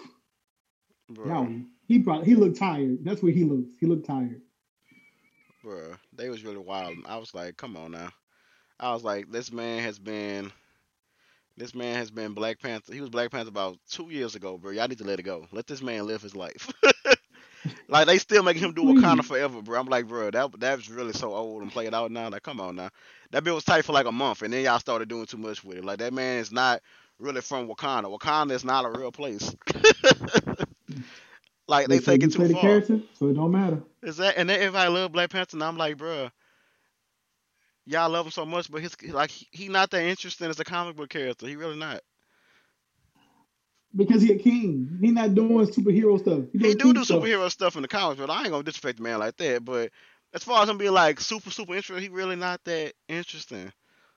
Bruh, 1.11 1.51
he 1.87 1.99
brought 1.99 2.25
he 2.25 2.35
looked 2.35 2.57
tired. 2.57 2.99
That's 3.03 3.21
what 3.23 3.33
he 3.33 3.43
looks. 3.43 3.73
He 3.79 3.85
looked 3.87 4.05
tired. 4.05 4.41
bruh, 5.63 5.97
they 6.13 6.29
was 6.29 6.43
really 6.43 6.57
wild. 6.57 6.97
I 7.05 7.17
was 7.17 7.33
like, 7.33 7.57
come 7.57 7.77
on 7.77 7.91
now. 7.91 8.09
I 8.79 8.93
was 8.93 9.03
like, 9.03 9.31
this 9.31 9.51
man 9.51 9.81
has 9.83 9.99
been, 9.99 10.51
this 11.57 11.73
man 11.75 11.97
has 11.97 12.11
been 12.11 12.33
Black 12.33 12.59
Panther. 12.59 12.93
He 12.93 13.01
was 13.01 13.09
Black 13.09 13.31
Panther 13.31 13.49
about 13.49 13.77
two 13.89 14.09
years 14.09 14.35
ago, 14.35 14.57
bro. 14.57 14.71
Y'all 14.71 14.87
need 14.87 14.99
to 14.99 15.03
let 15.03 15.19
it 15.19 15.23
go. 15.23 15.47
Let 15.51 15.67
this 15.67 15.81
man 15.81 16.05
live 16.07 16.21
his 16.21 16.35
life. 16.35 16.71
like 17.87 18.07
they 18.07 18.17
still 18.17 18.43
making 18.43 18.63
him 18.63 18.73
do 18.73 18.83
Wakanda 18.83 19.23
forever, 19.23 19.61
bro. 19.61 19.79
I'm 19.79 19.87
like, 19.87 20.07
bro, 20.07 20.31
that 20.31 20.59
that's 20.59 20.89
really 20.89 21.13
so 21.13 21.33
old 21.33 21.61
and 21.61 21.71
played 21.71 21.93
out 21.93 22.11
now. 22.11 22.29
Like, 22.29 22.43
come 22.43 22.59
on 22.59 22.75
now. 22.75 22.89
That 23.31 23.43
bill 23.43 23.55
was 23.55 23.63
tight 23.63 23.85
for 23.85 23.93
like 23.93 24.05
a 24.05 24.11
month, 24.11 24.41
and 24.41 24.53
then 24.53 24.63
y'all 24.63 24.79
started 24.79 25.09
doing 25.09 25.25
too 25.25 25.37
much 25.37 25.63
with 25.63 25.77
it. 25.77 25.85
Like 25.85 25.99
that 25.99 26.13
man 26.13 26.39
is 26.39 26.51
not 26.51 26.81
really 27.19 27.41
from 27.41 27.67
Wakanda. 27.67 28.05
Wakanda 28.15 28.51
is 28.51 28.63
not 28.63 28.85
a 28.85 28.89
real 28.89 29.11
place. 29.11 29.55
like 31.67 31.87
they 31.87 31.99
say 31.99 32.17
take 32.17 32.23
it 32.23 32.33
too 32.33 32.47
far. 32.49 32.61
character, 32.61 33.01
so 33.13 33.27
it 33.27 33.33
don't 33.33 33.51
matter. 33.51 33.81
Is 34.03 34.17
that 34.17 34.37
and 34.37 34.49
then 34.49 34.59
everybody 34.59 34.89
love 34.91 35.11
Black 35.11 35.29
Panther, 35.29 35.57
and 35.57 35.63
I'm 35.63 35.77
like, 35.77 35.97
bruh, 35.97 36.31
y'all 37.85 38.09
love 38.09 38.25
him 38.25 38.31
so 38.31 38.45
much, 38.45 38.71
but 38.71 38.81
his 38.81 38.95
like 39.11 39.31
he, 39.31 39.47
he 39.51 39.67
not 39.69 39.89
that 39.91 40.03
interesting 40.03 40.49
as 40.49 40.59
a 40.59 40.65
comic 40.65 40.95
book 40.95 41.09
character. 41.09 41.47
He 41.47 41.55
really 41.55 41.77
not. 41.77 42.01
Because 43.95 44.21
he 44.21 44.31
a 44.33 44.37
king. 44.37 44.97
He 45.01 45.11
not 45.11 45.33
doing 45.33 45.65
superhero 45.67 46.19
stuff. 46.19 46.41
He, 46.51 46.59
He 46.59 46.75
do 46.75 46.93
do 46.93 47.03
stuff. 47.03 47.21
superhero 47.23 47.49
stuff 47.49 47.75
in 47.75 47.81
the 47.81 47.87
comics, 47.87 48.19
but 48.19 48.29
I 48.29 48.41
ain't 48.41 48.49
gonna 48.51 48.63
disrespect 48.63 48.97
the 48.97 49.03
man 49.03 49.19
like 49.19 49.37
that. 49.37 49.63
But 49.65 49.91
as 50.33 50.43
far 50.43 50.61
as 50.63 50.69
him 50.69 50.77
being 50.77 50.91
like 50.93 51.19
super 51.19 51.49
super 51.49 51.73
interesting, 51.75 52.03
he 52.03 52.09
really 52.15 52.35
not 52.35 52.63
that 52.65 52.93
interesting. 53.07 53.71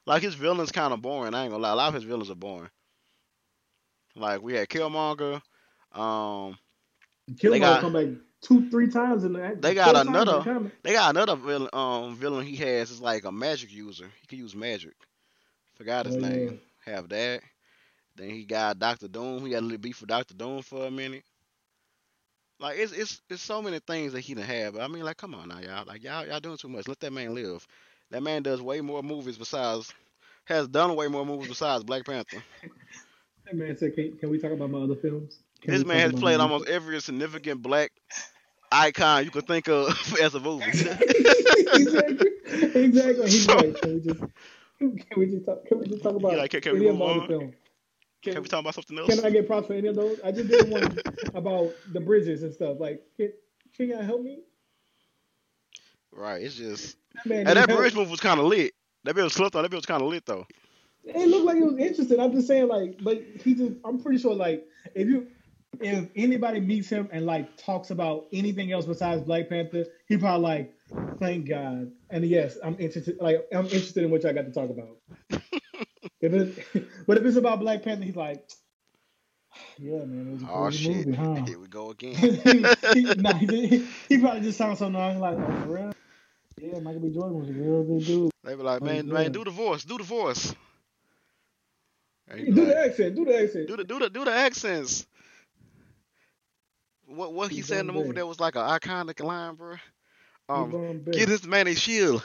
Like 0.07 0.23
his 0.23 0.35
villains 0.35 0.73
kind 0.73 0.93
of 0.93 1.01
boring. 1.03 1.35
I 1.35 1.43
ain't 1.45 1.51
gonna 1.53 1.63
lie, 1.63 1.73
a 1.73 1.77
lot 1.77 1.89
of 1.89 1.95
his 1.95 2.05
villains 2.05 2.31
are 2.31 2.35
boring. 2.35 2.71
Like 4.17 4.43
we 4.43 4.55
had 4.55 4.69
Killmonger. 4.69 5.41
Um, 5.93 6.59
Killmonger 7.33 7.61
got- 7.61 7.81
come 7.81 7.93
back 7.93 8.07
two, 8.43 8.69
three 8.71 8.89
times 8.89 9.25
in 9.25 9.33
the. 9.35 9.57
They 9.61 9.75
got 9.75 9.95
another- 10.07 10.71
They 10.83 10.93
got 10.93 11.11
another 11.11 11.37
villain. 11.37 11.71
Um, 11.73 12.17
villain 12.17 12.45
he 12.45 12.57
has 12.57 12.91
is 12.91 13.01
like 13.01 13.25
a 13.25 13.33
magic 13.33 13.73
user. 13.73 14.11
He 14.21 14.27
can 14.27 14.39
use 14.39 14.55
magic. 14.55 14.95
Forgot 15.77 16.07
his 16.07 16.17
Oh, 16.17 16.21
yeah. 16.21 16.29
name. 16.29 16.61
Have 16.85 17.09
that. 17.11 17.41
Then 18.21 18.31
he 18.31 18.45
got 18.45 18.79
Doctor 18.79 19.09
Doom. 19.09 19.45
He 19.47 19.53
got 19.53 19.61
a 19.61 19.67
little 19.67 19.79
beef 19.79 20.01
with 20.01 20.11
Doctor 20.11 20.35
Doom 20.35 20.63
for 20.63 20.87
a 20.87 20.91
minute. 20.91 21.25
Like 22.59 22.79
it's 22.79 22.93
it's 22.93 23.23
it's 23.31 23.43
so 23.43 23.63
many 23.63 23.79
things 23.79 24.13
that 24.13 24.21
he 24.21 24.35
done 24.35 24.45
have. 24.45 24.75
But 24.75 24.83
I 24.83 24.89
mean, 24.89 25.03
like, 25.03 25.17
come 25.17 25.35
on 25.35 25.49
now, 25.49 25.61
y'all. 25.61 25.85
Like 25.87 26.03
y'all 26.05 26.27
y'all 26.27 26.41
doing 26.41 26.59
too 26.59 26.69
much. 26.69 26.87
Let 26.87 27.01
that 27.01 27.13
man 27.13 27.35
live. 27.35 27.67
That 28.11 28.23
man 28.23 28.43
does 28.43 28.61
way 28.61 28.81
more 28.83 29.03
movies 29.03 29.39
besides 29.39 29.93
has 30.45 30.69
done 30.69 30.95
way 30.97 31.09
more 31.09 31.25
movies 31.25 31.49
besides 31.49 31.83
Black 31.85 32.05
Panther. 32.05 32.43
That 33.47 33.57
man 33.57 33.77
said, 33.77 33.95
"Can, 33.97 34.17
can 34.19 34.31
we 34.31 34.39
talk 34.39 34.53
about 34.53 34.71
my 34.71 34.79
other 34.79 34.95
films?" 34.95 35.39
Can 35.63 35.73
this 35.73 35.85
man 35.85 36.11
has 36.11 36.21
played 36.21 36.37
my- 36.39 36.45
almost 36.45 36.69
every 36.69 37.01
significant 37.01 37.63
black 37.63 37.91
icon 38.71 39.25
you 39.25 39.31
could 39.33 39.47
think 39.49 39.69
of 39.69 39.89
as 40.23 40.35
a 40.37 40.41
movie. 40.41 40.67
exactly. 40.71 42.29
Exactly. 42.75 43.25
He's 43.31 43.45
So- 43.47 43.55
right. 43.57 43.81
Can 43.81 43.95
we 43.95 44.01
just 44.01 44.21
can 44.79 45.01
we 45.17 45.27
just 45.27 45.47
talk? 45.47 45.65
Can 45.67 45.79
we 45.81 45.87
just 45.89 46.03
talk 46.03 46.15
about 46.15 46.33
Yeah, 46.33 46.39
like, 46.39 46.51
can- 46.53 46.61
can 46.61 46.75
we 46.75 46.81
move 46.91 47.01
on? 47.03 47.27
films? 47.27 47.55
Can, 48.23 48.35
Can 48.35 48.43
we 48.43 48.49
talk 48.49 48.61
about 48.61 48.75
something 48.75 48.99
else? 48.99 49.09
can 49.09 49.25
I 49.25 49.31
get 49.31 49.47
props 49.47 49.69
for 49.69 49.73
any 49.73 49.89
of 49.89 49.97
those? 49.97 50.21
I 50.23 50.31
just 50.31 50.49
did 50.49 50.69
one 50.71 50.99
about 51.35 51.73
the 51.93 52.01
bridges 52.01 52.43
and 52.43 52.53
stuff. 52.53 52.79
Like, 52.79 53.03
can, 53.17 53.33
can 53.75 53.89
y'all 53.89 54.03
help 54.03 54.23
me? 54.23 54.41
Right. 56.13 56.43
It's 56.43 56.55
just 56.55 56.97
That 57.15 57.27
man 57.27 57.47
and 57.47 57.57
that 57.57 57.69
help. 57.69 57.81
bridge 57.81 57.95
move 57.95 58.11
was 58.11 58.21
kind 58.21 58.39
of 58.39 58.47
lit. 58.47 58.73
That 59.05 59.15
bit 59.15 59.25
was 59.25 59.33
slept 59.33 59.57
on. 59.57 59.63
That 59.63 59.71
bit 59.71 59.77
was 59.77 59.87
kind 59.87 60.03
of 60.03 60.09
lit 60.09 60.27
though. 60.27 60.47
It 61.03 61.29
looked 61.29 61.47
like 61.47 61.57
he 61.57 61.63
was 61.63 61.79
interested. 61.79 62.19
I'm 62.19 62.33
just 62.33 62.47
saying, 62.47 62.69
like, 62.69 63.03
but 63.03 63.23
he 63.43 63.55
just. 63.55 63.73
I'm 63.87 64.03
pretty 64.03 64.19
sure, 64.19 64.35
like, 64.35 64.67
if 64.95 65.09
you 65.09 65.29
if 65.81 66.09
anybody 66.15 66.61
meets 66.61 66.89
him 66.89 67.09
and 67.13 67.25
like 67.27 67.57
talks 67.57 67.91
about 67.91 68.27
anything 68.33 68.73
else 68.73 68.87
besides 68.87 69.23
Black 69.23 69.49
Panther, 69.49 69.87
he 70.09 70.17
probably 70.19 70.43
like, 70.43 70.75
thank 71.19 71.49
God. 71.49 71.91
And 72.11 72.25
yes, 72.25 72.59
I'm 72.63 72.77
interested. 72.79 73.19
Like, 73.19 73.47
I'm 73.53 73.65
interested 73.65 74.05
in 74.05 74.11
what 74.11 74.25
I 74.27 74.33
got 74.33 74.45
to 74.47 74.53
talk 74.53 74.71
about. 74.71 74.99
if 76.21 76.33
it, 76.33 76.87
but 77.07 77.19
if 77.19 77.25
it's 77.25 77.37
about 77.37 77.61
Black 77.61 77.83
Panther, 77.83 78.05
he's 78.05 78.17
like, 78.17 78.49
yeah, 79.79 80.05
man, 80.05 80.29
it 80.29 80.33
was 80.33 80.43
a 80.43 80.47
Oh 80.47 80.69
crazy 80.69 80.79
shit! 80.79 81.07
movie, 81.07 81.15
huh? 81.15 81.47
Here 81.47 81.59
we 81.59 81.69
go 81.69 81.91
again. 81.91 82.29
he, 82.93 83.15
nah, 83.17 83.35
he, 83.35 83.87
he 84.09 84.19
probably 84.19 84.41
just 84.43 84.59
sounds 84.59 84.79
so 84.79 84.89
nice, 84.89 85.19
like, 85.19 85.39
oh, 85.39 85.53
for 85.63 85.69
real? 85.75 85.93
Yeah, 86.61 86.79
Michael 86.81 87.01
B. 87.01 87.11
Jordan 87.11 87.39
was 87.39 87.49
a 87.51 87.53
real 87.53 87.85
good 87.85 88.07
dude. 88.07 88.31
They 88.45 88.55
be 88.55 88.63
like, 88.63 88.83
man, 88.83 89.11
man, 89.11 89.33
do 89.33 89.45
the 89.45 89.51
voice, 89.51 89.85
do 89.85 89.97
the 89.99 90.05
voice. 90.05 90.55
He 92.35 92.51
Do 92.53 92.65
like, 92.65 92.67
the 92.67 92.77
accent, 92.79 93.15
do 93.17 93.25
the 93.25 93.37
accent. 93.43 93.69
do 93.69 93.77
the 93.77 93.85
do 93.85 93.99
the 93.99 94.09
do 94.11 94.25
the 94.25 94.33
accents. 94.33 95.07
What 97.07 97.33
what 97.33 97.51
he 97.51 97.61
Keep 97.61 97.63
said 97.63 97.81
in 97.81 97.87
the 97.87 97.93
movie 97.93 98.13
back. 98.13 98.15
that 98.15 98.27
was 98.27 98.41
like 98.41 98.55
an 98.57 98.63
iconic 98.63 99.21
line, 99.23 99.55
bro. 99.55 99.77
Um, 100.49 100.79
get 101.11 101.29
this 101.29 101.45
man 101.45 101.67
a 101.69 101.75
shield. 101.75 102.23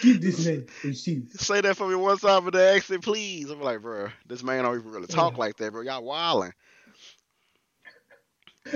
Get 0.00 0.20
this 0.20 0.38
man 0.38 0.66
shoes. 0.94 1.32
Say 1.36 1.60
that 1.60 1.76
for 1.76 1.88
me 1.88 1.94
one 1.94 2.18
time 2.18 2.44
with 2.44 2.54
the 2.54 2.72
accent, 2.74 3.02
please. 3.02 3.50
I'm 3.50 3.60
like, 3.60 3.82
bro, 3.82 4.08
this 4.26 4.42
man 4.42 4.64
don't 4.64 4.78
even 4.78 4.90
really 4.90 5.06
talk 5.06 5.32
Yeah. 5.32 5.38
like 5.38 5.56
that, 5.56 5.72
bro. 5.72 5.82
Y'all 5.82 6.02
wilding. 6.04 6.52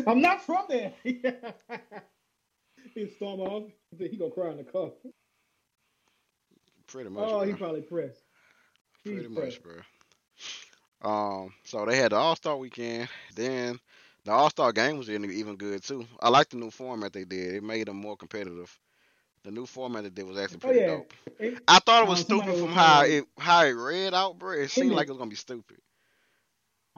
I'm 0.07 0.21
not 0.21 0.43
from 0.43 0.65
there. 0.69 0.93
he 1.05 1.21
storm 3.07 3.41
off. 3.41 3.71
He 3.99 4.17
gonna 4.17 4.31
cry 4.31 4.51
in 4.51 4.57
the 4.59 4.65
car. 4.65 4.91
Pretty 6.87 7.11
much. 7.11 7.17
Oh, 7.17 7.37
bro. 7.37 7.43
he 7.43 7.53
probably 7.55 7.83
pressed. 7.83 8.23
He's 9.05 9.13
Pretty 9.13 9.27
pressed. 9.27 9.29
much, 9.29 9.63
bro. 9.63 9.81
Um, 11.03 11.53
so 11.65 11.85
they 11.85 11.97
had 11.97 12.13
the 12.13 12.17
All 12.17 12.37
Star 12.37 12.57
weekend. 12.57 13.09
Then 13.35 13.79
the 14.25 14.33
All 14.33 14.51
Star 14.51 14.73
game 14.73 14.99
was 14.99 15.11
even 15.11 15.31
even 15.31 15.57
good 15.57 15.83
too. 15.83 16.07
I 16.21 16.29
like 16.29 16.49
the 16.51 16.57
new 16.57 16.71
format 16.71 17.13
they 17.13 17.25
did. 17.25 17.55
It 17.57 17.63
made 17.63 17.89
them 17.89 17.97
more 17.97 18.17
competitive. 18.17 18.77
The 19.45 19.51
new 19.51 19.67
format 19.67 20.05
that 20.05 20.15
they 20.15 20.23
did 20.23 20.29
was 20.29 20.39
actually 20.39 20.59
Oh, 20.59 20.67
pretty 20.69 20.81
yeah. 20.81 20.87
dope. 20.87 21.13
It- 21.39 21.63
I 21.67 21.79
thought 21.81 22.05
it 22.05 22.09
was 22.09 22.21
somebody 22.27 22.43
stupid 22.51 22.53
was 22.53 22.61
from 22.71 22.73
how 22.75 23.03
saying- 23.03 23.23
it 23.37 23.43
how 23.43 23.65
it 23.65 23.71
read 23.73 24.15
out, 24.15 24.39
bro. 24.39 24.53
It 24.53 24.69
seemed 24.71 24.87
Isn't 24.87 24.97
like 24.97 25.07
it? 25.07 25.11
it 25.11 25.13
was 25.13 25.19
gonna 25.19 25.31
be 25.31 25.37
stupid. 25.37 25.79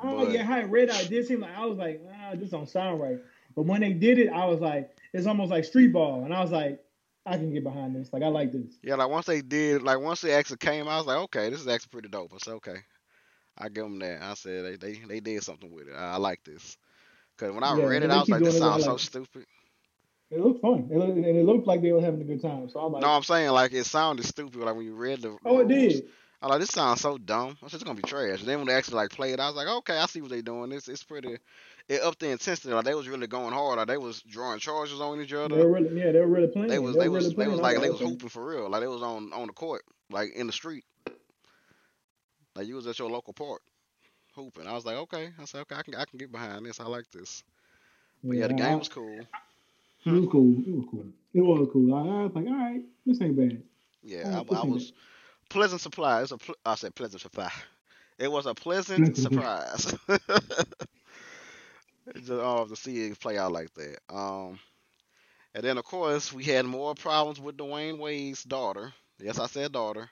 Oh 0.02 0.24
But- 0.24 0.32
yeah, 0.32 0.42
how 0.42 0.58
it 0.58 0.64
read 0.64 0.90
out, 0.90 1.02
it 1.02 1.08
did 1.08 1.26
seem 1.26 1.40
like 1.40 1.56
I 1.56 1.64
was 1.66 1.78
like, 1.78 2.02
ah, 2.12 2.32
this 2.34 2.50
don't 2.50 2.68
sound 2.68 3.00
right. 3.00 3.18
But 3.54 3.62
when 3.62 3.80
they 3.80 3.92
did 3.92 4.18
it, 4.18 4.28
I 4.28 4.44
was 4.46 4.60
like, 4.60 4.90
it's 5.12 5.26
almost 5.26 5.50
like 5.50 5.64
street 5.64 5.92
ball, 5.92 6.24
and 6.24 6.34
I 6.34 6.40
was 6.42 6.50
like, 6.50 6.80
I 7.24 7.36
can 7.36 7.52
get 7.52 7.62
behind 7.62 7.94
this. 7.96 8.12
Like 8.12 8.22
I 8.22 8.26
like 8.28 8.52
this. 8.52 8.74
Yeah, 8.82 8.96
like 8.96 9.08
once 9.08 9.26
they 9.26 9.40
did, 9.40 9.82
like 9.82 10.00
once 10.00 10.20
they 10.20 10.32
actually 10.32 10.58
came, 10.58 10.88
I 10.88 10.98
was 10.98 11.06
like, 11.06 11.18
okay, 11.18 11.48
this 11.48 11.60
is 11.60 11.68
actually 11.68 11.90
pretty 11.92 12.08
dope. 12.08 12.32
I 12.34 12.38
said, 12.38 12.54
okay, 12.54 12.76
I 13.56 13.68
give 13.70 13.84
them 13.84 13.98
that. 14.00 14.20
I 14.22 14.34
said 14.34 14.64
they 14.64 14.76
they, 14.76 14.98
they 15.06 15.20
did 15.20 15.42
something 15.42 15.72
with 15.72 15.88
it. 15.88 15.94
I, 15.94 16.14
I 16.14 16.16
like 16.16 16.42
this. 16.44 16.76
Cause 17.38 17.52
when 17.52 17.64
I 17.64 17.76
Yeah, 17.76 17.84
read 17.86 18.02
it, 18.02 18.10
I 18.10 18.18
was 18.20 18.28
like, 18.28 18.42
this 18.42 18.58
sounds 18.58 18.82
I 18.82 18.86
so 18.86 18.96
stupid. 18.96 19.46
It 20.34 20.40
looked 20.40 20.60
fun, 20.60 20.88
it 20.90 20.98
looked, 20.98 21.16
and 21.16 21.24
it 21.24 21.44
looked 21.44 21.66
like 21.66 21.80
they 21.80 21.92
were 21.92 22.00
having 22.00 22.20
a 22.20 22.24
good 22.24 22.42
time. 22.42 22.68
So 22.68 22.80
I'm 22.80 22.92
like, 22.92 23.02
No, 23.02 23.10
I'm 23.10 23.22
saying 23.22 23.50
like 23.50 23.72
it 23.72 23.84
sounded 23.84 24.24
stupid. 24.26 24.56
Like 24.56 24.74
when 24.74 24.84
you 24.84 24.94
read 24.94 25.22
the 25.22 25.36
oh, 25.44 25.60
it 25.60 25.68
did. 25.68 26.06
I 26.42 26.48
like 26.48 26.60
this 26.60 26.70
sounds 26.70 27.00
so 27.00 27.16
dumb. 27.16 27.56
I 27.62 27.68
said 27.68 27.76
it's 27.76 27.84
gonna 27.84 27.94
be 27.94 28.02
trash. 28.02 28.40
And 28.40 28.48
then 28.48 28.58
when 28.58 28.66
they 28.66 28.74
actually 28.74 28.96
like 28.96 29.10
played, 29.10 29.38
I 29.40 29.46
was 29.46 29.56
like, 29.56 29.68
okay, 29.68 29.96
I 29.96 30.06
see 30.06 30.20
what 30.20 30.30
they're 30.30 30.42
doing. 30.42 30.72
It's 30.72 30.88
it's 30.88 31.04
pretty. 31.04 31.38
It 31.88 32.02
upped 32.02 32.18
the 32.18 32.30
intensity. 32.30 32.74
Like 32.74 32.84
they 32.84 32.94
was 32.94 33.08
really 33.08 33.26
going 33.28 33.52
hard. 33.52 33.78
Like 33.78 33.86
they 33.86 33.96
was 33.96 34.22
drawing 34.22 34.58
charges 34.58 35.00
on 35.00 35.20
each 35.20 35.32
other. 35.32 35.54
They 35.56 35.64
were 35.64 35.72
really, 35.72 35.98
yeah, 35.98 36.12
they 36.12 36.20
were 36.20 36.26
really 36.26 36.48
playing. 36.48 36.68
They 36.68 36.78
was 36.78 36.96
they 36.96 37.02
they 37.02 37.08
was 37.08 37.34
really 37.34 37.44
they 37.44 37.50
was 37.50 37.60
like 37.60 37.80
they 37.80 37.90
was 37.90 38.00
hooping 38.00 38.28
for 38.28 38.44
real. 38.44 38.68
Like 38.68 38.80
they 38.80 38.88
was 38.88 39.02
on 39.02 39.32
on 39.32 39.46
the 39.46 39.52
court, 39.52 39.84
like 40.10 40.34
in 40.34 40.46
the 40.46 40.52
street. 40.52 40.84
Like 42.56 42.66
you 42.66 42.74
was 42.74 42.86
at 42.86 42.98
your 42.98 43.10
local 43.10 43.32
park 43.32 43.62
hooping. 44.34 44.66
I 44.66 44.72
was 44.72 44.84
like, 44.84 44.96
okay. 44.96 45.30
I 45.40 45.44
said, 45.44 45.60
okay, 45.62 45.76
I 45.76 45.82
can 45.82 45.94
I 45.94 46.04
can 46.04 46.18
get 46.18 46.32
behind 46.32 46.66
this. 46.66 46.80
I 46.80 46.84
like 46.84 47.10
this. 47.10 47.42
But 48.22 48.36
yeah, 48.36 48.48
the 48.48 48.54
game 48.54 48.78
was 48.78 48.88
cool. 48.88 49.20
It 50.04 50.12
was 50.12 50.28
cool. 50.30 50.62
It 50.66 50.74
was 50.74 50.84
cool. 50.90 51.06
It 51.34 51.40
was 51.40 51.68
cool. 51.72 51.94
I, 51.94 52.00
I 52.00 52.22
was 52.24 52.32
like, 52.34 52.46
all 52.46 52.54
right, 52.54 52.82
this 53.06 53.20
ain't 53.20 53.36
bad. 53.36 53.62
Yeah, 54.02 54.24
Oh, 54.24 54.44
I, 54.50 54.60
I 54.60 54.64
was 54.64 54.92
pleasant 55.48 55.80
surprise. 55.80 56.32
A 56.32 56.38
pl- 56.38 56.54
I 56.64 56.74
said 56.74 56.94
pleasant 56.94 57.22
surprise. 57.22 57.52
It 58.18 58.30
was 58.30 58.46
a 58.46 58.54
pleasant 58.54 59.16
surprise. 59.16 59.92
Just 62.16 62.30
uh, 62.30 62.64
to 62.66 62.76
see 62.76 63.06
it 63.06 63.20
play 63.20 63.38
out 63.38 63.52
like 63.52 63.72
that. 63.74 63.98
Um, 64.08 64.58
and 65.54 65.64
then 65.64 65.78
of 65.78 65.84
course 65.84 66.32
we 66.32 66.44
had 66.44 66.66
more 66.66 66.94
problems 66.94 67.40
with 67.40 67.56
Dwyane 67.56 67.98
Wade's 67.98 68.42
daughter. 68.44 68.92
Yes, 69.18 69.38
I 69.38 69.46
said 69.46 69.72
daughter, 69.72 70.10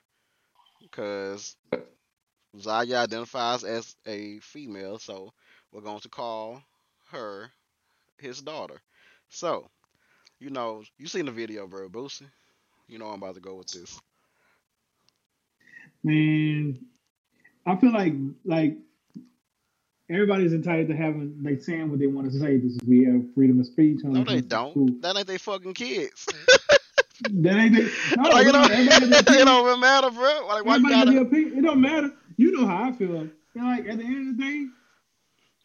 because 0.81 1.55
Zaya 2.59 2.97
identifies 2.97 3.63
as 3.63 3.95
a 4.05 4.39
female, 4.39 4.99
so 4.99 5.33
we're 5.71 5.81
going 5.81 6.01
to 6.01 6.09
call 6.09 6.61
her 7.09 7.51
his 8.17 8.41
daughter. 8.41 8.81
So, 9.29 9.69
you 10.43 10.49
know, 10.49 10.83
you 10.97 11.07
seen 11.07 11.25
the 11.25 11.31
video, 11.31 11.67
bro, 11.67 11.87
Boosie. 11.87 12.27
You 12.87 12.99
know 12.99 13.07
I'm 13.07 13.23
about 13.23 13.35
to 13.35 13.41
go 13.41 13.55
with 13.55 13.67
this. 13.67 13.99
Man, 16.03 16.79
I 17.65 17.77
feel 17.77 17.93
like 17.93 18.13
like 18.43 18.77
everybody's 20.09 20.53
entitled 20.53 20.89
to 20.89 20.95
having 20.95 21.39
like 21.41 21.61
saying 21.61 21.89
what 21.89 21.99
they 21.99 22.07
want 22.07 22.29
to 22.29 22.37
say. 22.37 22.57
This 22.57 22.73
is 22.73 22.79
we 22.85 23.05
have 23.05 23.33
freedom 23.33 23.59
of 23.61 23.67
speech. 23.67 23.99
No, 24.03 24.25
they 24.25 24.41
don't. 24.41 25.01
That 25.01 25.15
ain't 25.15 25.27
they 25.27 25.37
fucking 25.37 25.73
kids. 25.73 26.27
That 27.29 27.55
ain't 27.55 27.75
they, 27.75 27.83
no, 28.17 28.29
like, 28.29 28.47
it, 28.47 28.51
don't, 28.51 28.71
everybody 28.71 29.09
got 29.09 29.25
their 29.25 29.41
it 29.41 29.45
don't 29.45 29.79
matter, 29.79 30.09
bro. 30.09 30.45
Like, 30.47 30.65
why 30.65 30.75
you 30.75 30.91
Everybody 30.91 31.15
gotta? 31.15 31.57
It 31.57 31.61
don't 31.61 31.79
matter. 31.79 32.11
You 32.35 32.51
know 32.51 32.67
how 32.67 32.89
I 32.89 32.91
feel. 32.91 33.15
And 33.15 33.31
like 33.55 33.87
at 33.87 33.97
the 33.99 34.03
end 34.03 34.29
of 34.31 34.37
the 34.37 34.43
day, 34.43 34.67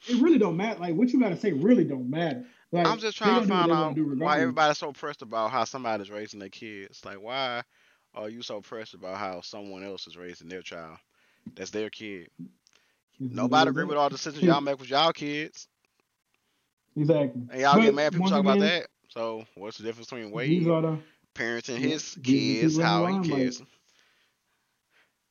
it 0.08 0.22
really 0.22 0.38
don't 0.38 0.56
matter. 0.56 0.78
Like 0.78 0.94
what 0.94 1.08
you 1.08 1.18
gotta 1.18 1.36
say 1.36 1.52
really 1.52 1.84
don't 1.84 2.08
matter. 2.08 2.44
Like 2.72 2.86
I'm 2.86 2.98
just 2.98 3.16
trying 3.16 3.36
to 3.36 3.42
find 3.42 3.70
do 3.70 3.74
what 3.74 3.84
they 3.84 3.86
out 3.86 3.96
why 4.16 4.40
everybody's 4.40 4.78
so 4.78 4.92
pressed 4.92 5.22
about 5.22 5.50
how 5.50 5.64
somebody's 5.64 6.10
raising 6.10 6.40
their 6.40 6.48
kids. 6.48 7.04
Like, 7.04 7.20
why 7.20 7.62
are 8.14 8.28
you 8.28 8.42
so 8.42 8.60
pressed 8.60 8.94
about 8.94 9.18
how 9.18 9.40
someone 9.40 9.84
else 9.84 10.06
is 10.06 10.16
raising 10.16 10.48
their 10.48 10.62
child? 10.62 10.98
That's 11.56 11.70
their 11.70 11.90
kid. 11.90 12.28
Nobody 13.30 13.70
agree 13.70 13.84
with 13.84 13.96
all 13.96 14.08
the 14.08 14.16
decisions 14.16 14.44
y'all 14.44 14.60
make 14.60 14.78
with 14.78 14.90
y'all 14.90 15.12
kids, 15.12 15.68
Exactly. 16.96 17.42
and 17.48 17.60
y'all 17.60 17.78
But 17.78 17.80
get 17.80 17.94
mad. 17.94 18.12
People 18.12 18.26
talk 18.28 18.40
about 18.40 18.58
again, 18.58 18.60
that. 18.60 18.86
So, 19.08 19.44
what's 19.54 19.78
the 19.78 19.84
difference 19.84 20.08
between 20.10 20.30
Wade 20.30 20.64
the 20.64 20.98
parenting 21.34 21.78
his 21.78 22.14
these 22.16 22.38
are 22.46 22.60
the 22.60 22.62
kids, 22.62 22.78
how 22.78 23.06
he 23.06 23.18
cares? 23.18 23.62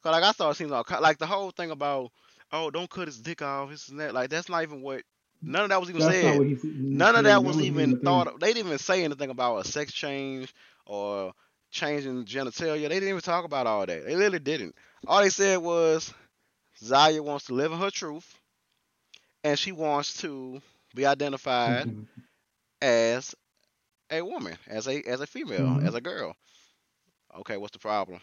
Cause 0.03 0.11
like 0.11 0.23
I 0.23 0.31
thought, 0.31 0.51
it 0.51 0.55
seems 0.55 0.71
like 0.71 0.89
like 1.01 1.17
the 1.17 1.27
whole 1.27 1.51
thing 1.51 1.71
about 1.71 2.11
oh, 2.51 2.69
don't 2.71 2.89
cut 2.89 3.07
his 3.07 3.21
dick 3.21 3.41
off, 3.41 3.69
this 3.69 3.89
and 3.89 3.99
that. 3.99 4.13
Like 4.13 4.29
that's 4.29 4.49
not 4.49 4.63
even 4.63 4.81
what. 4.81 5.03
None 5.43 5.63
of 5.63 5.69
that 5.69 5.79
was 5.79 5.89
even 5.89 6.01
that's 6.01 6.19
said. 6.21 6.41
he 6.41 6.57
None 6.89 7.15
of 7.15 7.23
that 7.23 7.43
was 7.43 7.61
even 7.61 7.95
thought. 8.03 8.27
Of, 8.27 8.39
they 8.39 8.53
didn't 8.53 8.67
even 8.67 8.77
say 8.79 9.03
anything 9.03 9.29
about 9.29 9.57
a 9.57 9.63
sex 9.65 9.91
change 9.93 10.53
or 10.85 11.33
changing 11.71 12.25
genitalia. 12.25 12.83
They 12.89 12.95
didn't 12.99 13.09
even 13.09 13.21
talk 13.21 13.45
about 13.45 13.67
all 13.67 13.85
that. 13.85 14.05
They 14.05 14.15
literally 14.15 14.39
didn't. 14.39 14.75
All 15.07 15.21
they 15.21 15.29
said 15.29 15.57
was 15.59 16.13
Zaya 16.77 17.21
wants 17.21 17.45
to 17.47 17.53
live 17.53 17.71
in 17.71 17.79
her 17.79 17.91
truth, 17.91 18.37
and 19.43 19.57
she 19.57 19.71
wants 19.71 20.21
to 20.21 20.61
be 20.95 21.05
identified 21.05 21.87
Mhm. 21.87 22.05
as 22.81 23.35
a 24.11 24.21
woman, 24.21 24.57
as 24.67 24.87
a 24.87 25.01
as 25.03 25.21
a 25.21 25.27
female, 25.27 25.79
Mhm. 25.79 25.83
as 25.83 25.95
a 25.95 26.01
girl. 26.01 26.35
Okay, 27.39 27.57
what's 27.57 27.73
the 27.73 27.79
problem? 27.79 28.19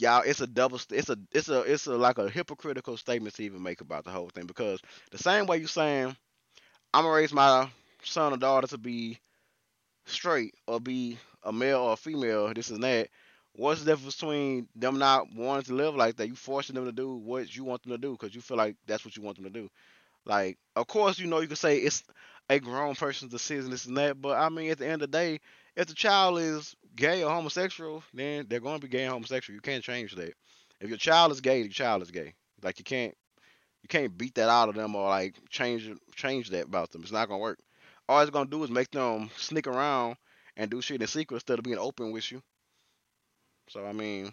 Y'all, 0.00 0.22
it's 0.24 0.40
a 0.40 0.46
double. 0.46 0.80
It's 0.90 1.10
a 1.10 1.18
it's 1.32 1.48
a 1.50 1.60
it's 1.62 1.86
a 1.86 1.96
like 1.96 2.18
a 2.18 2.30
hypocritical 2.30 2.96
statement 2.96 3.34
to 3.36 3.44
even 3.44 3.62
make 3.62 3.82
about 3.82 4.04
the 4.04 4.10
whole 4.10 4.30
thing 4.30 4.46
because 4.46 4.80
the 5.10 5.18
same 5.18 5.46
way 5.46 5.58
you 5.58 5.68
saying 5.68 6.16
I'm 6.94 7.04
gonna 7.04 7.14
raise 7.16 7.32
my 7.32 7.70
son 8.04 8.32
or 8.34 8.38
daughter 8.38 8.68
to 8.68 8.78
be 8.78 9.18
straight 10.06 10.54
or 10.66 10.80
be 10.80 11.18
a 11.44 11.52
male 11.52 11.80
or 11.80 11.94
a 11.94 11.96
female, 11.96 12.52
this 12.54 12.70
and 12.70 12.82
that. 12.84 13.08
What's 13.54 13.82
the 13.82 13.92
difference 13.92 14.16
between 14.16 14.68
them 14.76 14.98
not 14.98 15.32
wanting 15.34 15.64
to 15.66 15.74
live 15.74 15.96
like 15.96 16.16
that? 16.16 16.28
You 16.28 16.36
forcing 16.36 16.76
them 16.76 16.86
to 16.86 16.92
do 16.92 17.14
what 17.16 17.54
you 17.56 17.64
want 17.64 17.82
them 17.84 17.92
to 17.92 17.98
do 17.98 18.12
because 18.12 18.34
you 18.34 18.42
feel 18.42 18.58
like 18.58 18.76
that's 18.86 19.04
what 19.04 19.16
you 19.16 19.22
want 19.24 19.36
them 19.38 19.46
to 19.46 19.50
do. 19.50 19.70
Like, 20.26 20.58
of 20.76 20.86
course, 20.88 21.18
you 21.18 21.26
know 21.28 21.40
you 21.40 21.48
can 21.48 21.56
say 21.56 21.78
it's 21.78 22.04
a 22.50 22.60
grown 22.60 22.94
person's 22.96 23.32
decision, 23.32 23.70
this 23.70 23.86
and 23.86 23.96
that, 23.98 24.20
but 24.20 24.38
I 24.38 24.48
mean, 24.50 24.70
at 24.70 24.78
the 24.78 24.86
end 24.86 25.02
of 25.02 25.10
the 25.10 25.18
day, 25.18 25.40
if 25.76 25.86
the 25.86 25.94
child 25.94 26.38
is 26.38 26.74
gay 26.96 27.22
or 27.22 27.30
homosexual, 27.30 28.02
then 28.12 28.46
they're 28.48 28.60
going 28.60 28.80
to 28.80 28.86
be 28.86 28.90
gay 28.90 29.04
and 29.04 29.12
homosexual. 29.12 29.54
You 29.54 29.60
can't 29.60 29.84
change 29.84 30.14
that. 30.16 30.34
If 30.80 30.88
your 30.88 30.98
child 30.98 31.32
is 31.32 31.40
gay, 31.40 31.60
your 31.60 31.68
child 31.68 32.02
is 32.02 32.10
gay. 32.10 32.34
Like 32.62 32.78
you 32.78 32.84
can't 32.84 33.14
you 33.82 33.88
can't 33.88 34.16
beat 34.16 34.34
that 34.34 34.48
out 34.48 34.68
of 34.68 34.74
them 34.74 34.94
or 34.94 35.08
like 35.08 35.36
change 35.48 35.90
change 36.14 36.50
that 36.50 36.66
about 36.66 36.90
them. 36.90 37.02
It's 37.02 37.12
not 37.12 37.28
gonna 37.28 37.40
work. 37.40 37.58
All 38.08 38.20
it's 38.20 38.30
gonna 38.30 38.50
do 38.50 38.62
is 38.64 38.70
make 38.70 38.90
them 38.90 39.30
sneak 39.36 39.66
around 39.66 40.16
and 40.56 40.70
do 40.70 40.80
shit 40.82 41.00
in 41.00 41.06
secret 41.06 41.36
instead 41.36 41.58
of 41.58 41.64
being 41.64 41.78
open 41.78 42.12
with 42.12 42.30
you. 42.30 42.42
So 43.68 43.86
I 43.86 43.92
mean, 43.92 44.32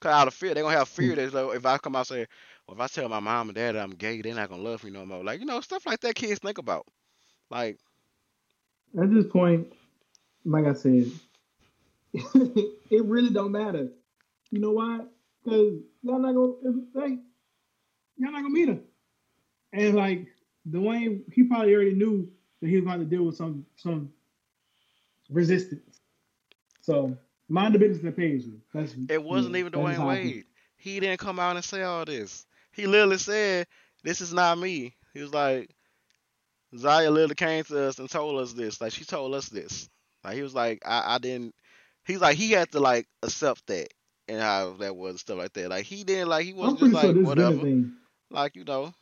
cause 0.00 0.12
out 0.12 0.28
of 0.28 0.34
fear, 0.34 0.54
they're 0.54 0.62
gonna 0.64 0.76
have 0.76 0.88
fear 0.88 1.14
hmm. 1.14 1.16
that 1.16 1.34
like, 1.34 1.56
if 1.56 1.66
I 1.66 1.78
come 1.78 1.96
out 1.96 2.10
and 2.10 2.18
say, 2.18 2.26
well, 2.66 2.76
if 2.76 2.80
I 2.80 2.86
tell 2.88 3.08
my 3.08 3.20
mom 3.20 3.48
and 3.48 3.56
dad 3.56 3.74
that 3.74 3.82
I'm 3.82 3.90
gay, 3.90 4.20
they're 4.20 4.34
not 4.34 4.48
gonna 4.48 4.62
love 4.62 4.84
me 4.84 4.90
no 4.90 5.06
more. 5.06 5.24
Like 5.24 5.40
you 5.40 5.46
know, 5.46 5.60
stuff 5.60 5.86
like 5.86 6.00
that 6.00 6.14
kids 6.14 6.40
think 6.40 6.58
about. 6.58 6.86
Like 7.50 7.78
At 9.00 9.12
this 9.12 9.26
point, 9.26 9.72
like 10.44 10.66
I 10.66 10.74
said, 10.74 11.10
it 12.14 13.04
really 13.04 13.30
don't 13.30 13.52
matter. 13.52 13.88
You 14.50 14.60
know 14.60 14.72
why? 14.72 15.00
Because 15.42 15.80
y'all 16.02 16.18
not 16.18 16.34
gonna 16.34 16.82
like 16.94 17.18
y'all 18.16 18.32
not 18.32 18.42
gonna 18.42 18.50
meet 18.50 18.68
her. 18.68 18.78
And 19.72 19.94
like 19.94 20.26
Dwyane, 20.68 21.22
he 21.32 21.44
probably 21.44 21.74
already 21.74 21.94
knew 21.94 22.30
that 22.60 22.68
he 22.68 22.76
was 22.76 22.84
going 22.84 23.00
to 23.00 23.04
deal 23.04 23.24
with 23.24 23.36
some 23.36 23.66
some 23.76 24.12
resistance. 25.30 26.00
So 26.80 27.16
mind 27.48 27.74
the 27.74 27.78
business 27.78 28.02
that 28.02 28.16
pays 28.16 28.46
you. 28.46 28.60
That's, 28.72 28.94
It 29.08 29.22
wasn't 29.22 29.56
even 29.56 29.72
Dwyane 29.72 29.94
how 29.94 30.08
I 30.08 30.22
feel. 30.22 30.26
Wade. 30.26 30.44
He 30.76 31.00
didn't 31.00 31.20
come 31.20 31.38
out 31.38 31.56
and 31.56 31.64
say 31.64 31.82
all 31.82 32.04
this. 32.04 32.46
He 32.72 32.86
literally 32.86 33.18
said, 33.18 33.66
"This 34.02 34.20
is 34.20 34.32
not 34.32 34.58
me." 34.58 34.94
He 35.14 35.20
was 35.20 35.32
like, 35.32 35.70
"Zaya 36.76 37.10
literally 37.10 37.34
came 37.34 37.64
to 37.64 37.88
us 37.88 37.98
and 37.98 38.10
told 38.10 38.40
us 38.40 38.52
this. 38.52 38.80
Like 38.80 38.92
she 38.92 39.04
told 39.04 39.34
us 39.34 39.48
this. 39.48 39.88
Like 40.24 40.34
he 40.36 40.42
was 40.42 40.54
like, 40.54 40.82
I, 40.84 41.14
I 41.14 41.18
didn't." 41.18 41.54
He's 42.04 42.20
like, 42.20 42.36
he 42.36 42.50
had 42.52 42.70
to 42.72 42.80
like 42.80 43.06
accept 43.22 43.66
that 43.68 43.88
and 44.28 44.40
how 44.40 44.72
that 44.78 44.96
was 44.96 45.10
and 45.12 45.20
stuff 45.20 45.38
like 45.38 45.52
that. 45.54 45.70
Like 45.70 45.84
he 45.84 46.04
didn't 46.04 46.28
like 46.28 46.44
he 46.46 46.52
wasn't 46.52 46.80
just 46.80 46.92
like 46.92 47.10
is 47.12 47.18
whatever. 47.20 47.66
Like 48.30 48.56
you 48.56 48.64
know, 48.64 48.92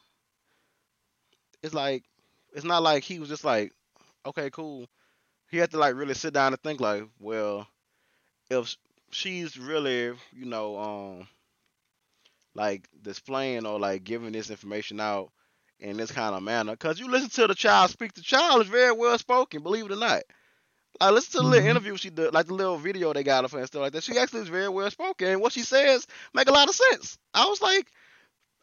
it's 1.62 1.74
like 1.74 2.04
it's 2.54 2.64
not 2.64 2.82
like 2.82 3.04
he 3.04 3.18
was 3.18 3.28
just 3.28 3.44
like, 3.44 3.72
okay, 4.26 4.50
cool. 4.50 4.86
He 5.50 5.58
had 5.58 5.70
to 5.72 5.78
like 5.78 5.94
really 5.94 6.14
sit 6.14 6.34
down 6.34 6.52
and 6.52 6.62
think 6.62 6.80
like, 6.80 7.04
well, 7.18 7.66
if 8.50 8.76
she's 9.10 9.58
really, 9.58 10.16
you 10.32 10.46
know, 10.46 10.78
um, 10.78 11.28
like 12.54 12.88
displaying 13.02 13.66
or 13.66 13.78
like 13.78 14.04
giving 14.04 14.32
this 14.32 14.50
information 14.50 15.00
out 15.00 15.30
in 15.78 15.96
this 15.96 16.10
kind 16.12 16.34
of 16.34 16.42
manner, 16.42 16.72
because 16.72 16.98
you 16.98 17.08
listen 17.10 17.30
to 17.30 17.46
the 17.46 17.54
child 17.54 17.90
speak, 17.90 18.12
the 18.14 18.20
child 18.22 18.62
is 18.62 18.68
very 18.68 18.92
well 18.92 19.18
spoken, 19.18 19.62
believe 19.62 19.86
it 19.86 19.92
or 19.92 19.96
not. 19.96 20.22
I 21.00 21.10
listened 21.10 21.32
to 21.32 21.38
the 21.38 21.44
little 21.44 21.68
Mhm. 21.68 21.70
interview 21.70 21.96
she 21.96 22.10
did, 22.10 22.32
like 22.34 22.46
the 22.46 22.54
little 22.54 22.76
video 22.76 23.12
they 23.12 23.22
got 23.24 23.44
of 23.44 23.52
her 23.52 23.58
and 23.58 23.66
stuff 23.66 23.80
like 23.82 23.92
that. 23.92 24.04
She 24.04 24.18
actually 24.18 24.42
is 24.42 24.48
very 24.48 24.68
well 24.68 24.90
spoken, 24.90 25.28
and 25.28 25.40
what 25.40 25.52
she 25.52 25.62
says 25.62 26.06
make 26.34 26.48
a 26.48 26.52
lot 26.52 26.68
of 26.68 26.74
sense. 26.74 27.18
I 27.34 27.46
was 27.46 27.60
like, 27.62 27.86